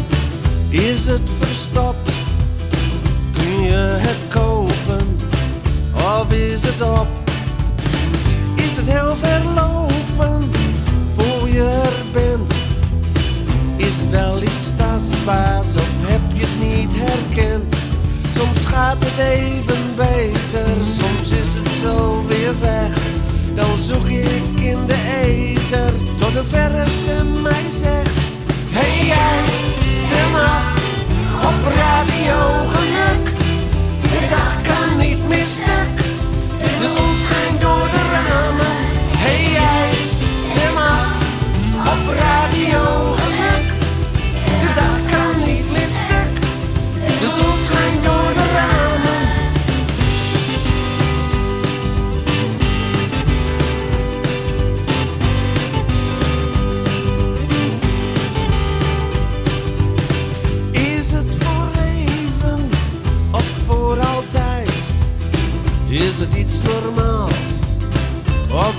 Is 0.69 1.07
het 1.07 1.29
verstopt? 1.39 2.11
Kun 3.31 3.61
je 3.61 3.97
het 3.99 4.33
kopen? 4.33 5.07
Of 5.93 6.31
is 6.31 6.63
het 6.63 6.81
op? 6.81 7.26
Heel 8.89 9.15
verlopen 9.15 10.51
voor 11.15 11.49
je 11.49 11.81
er 11.83 12.11
bent? 12.11 12.51
Is 13.75 13.97
het 13.97 14.09
wel 14.09 14.41
iets 14.41 14.75
tastbaars 14.75 15.75
of 15.75 15.89
heb 16.01 16.21
je 16.33 16.45
het 16.45 16.59
niet 16.59 16.93
herkend? 16.95 17.75
Soms 18.37 18.65
gaat 18.65 18.97
het 18.99 19.17
even 19.17 19.95
beter, 19.95 20.83
soms 20.83 21.29
is 21.29 21.47
het 21.59 21.73
zo 21.83 22.23
weer 22.27 22.59
weg. 22.59 22.97
Dan 23.55 23.77
zoek 23.77 24.07
ik 24.07 24.59
in 24.59 24.85
de 24.85 24.99
ether 25.23 25.91
tot 26.17 26.33
de 26.33 26.45
verste 26.45 27.23
mij 27.41 27.65
zegt: 27.69 28.15
Hey 28.69 29.05
jij, 29.05 29.43
stem 29.89 30.35
af 30.35 30.75
op 31.43 31.73
radio 31.75 32.76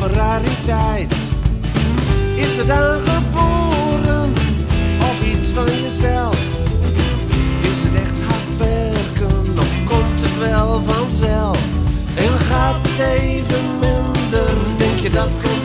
rariteit? 0.07 1.15
Is 2.35 2.57
het 2.57 2.71
aangeboren 2.71 4.33
of 5.01 5.23
iets 5.25 5.51
van 5.51 5.65
jezelf? 5.65 6.39
Is 7.61 7.83
het 7.83 7.95
echt 7.95 8.23
hard 8.23 8.57
werken 8.57 9.59
of 9.59 9.85
komt 9.85 10.21
het 10.21 10.39
wel 10.39 10.83
vanzelf? 10.83 11.59
En 12.15 12.39
gaat 12.39 12.83
het 12.83 13.21
even 13.21 13.65
minder? 13.81 14.55
Denk 14.77 14.99
je 14.99 15.11
dat 15.11 15.29
komt 15.43 15.58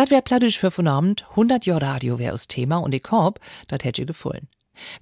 Dat 0.00 0.10
wär 0.10 0.22
plattisch 0.22 0.58
für 0.58 0.70
von 0.70 0.88
Abend, 0.88 1.26
100 1.28 1.66
Jahre 1.66 1.82
Radio 1.82 2.18
wär 2.18 2.32
aus 2.32 2.48
Thema 2.48 2.78
und 2.78 2.94
ich 2.94 3.04
hopp, 3.10 3.38
dat 3.68 3.84
hätt 3.84 3.98
ihr 3.98 4.06
gefallen. 4.06 4.48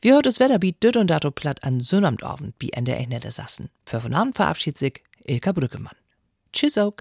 Wir 0.01 0.15
hört 0.15 0.27
das 0.27 0.41
Wetter 0.41 0.61
wie 0.61 0.73
düt 0.73 0.97
und 0.97 1.07
dato 1.07 1.31
platt 1.31 1.63
an 1.63 1.79
Sonnabendabend, 1.79 2.57
wie 2.59 2.73
Ende 2.73 2.97
Ende 2.97 3.31
sassen. 3.31 3.71
Für 3.87 4.01
von 4.01 4.13
Abend 4.13 4.35
verabschiedet 4.35 4.79
sich 4.79 5.05
Ilka 5.23 5.53
Brückemann. 5.53 5.95
Tschüss 6.53 6.77
auch. 6.79 6.95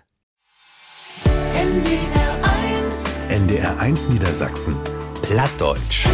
NDR 1.56 2.86
1 2.86 3.22
NDR 3.30 3.80
1 3.80 4.10
Niedersachsen 4.10 4.76
Plattdeutsch 5.24 6.06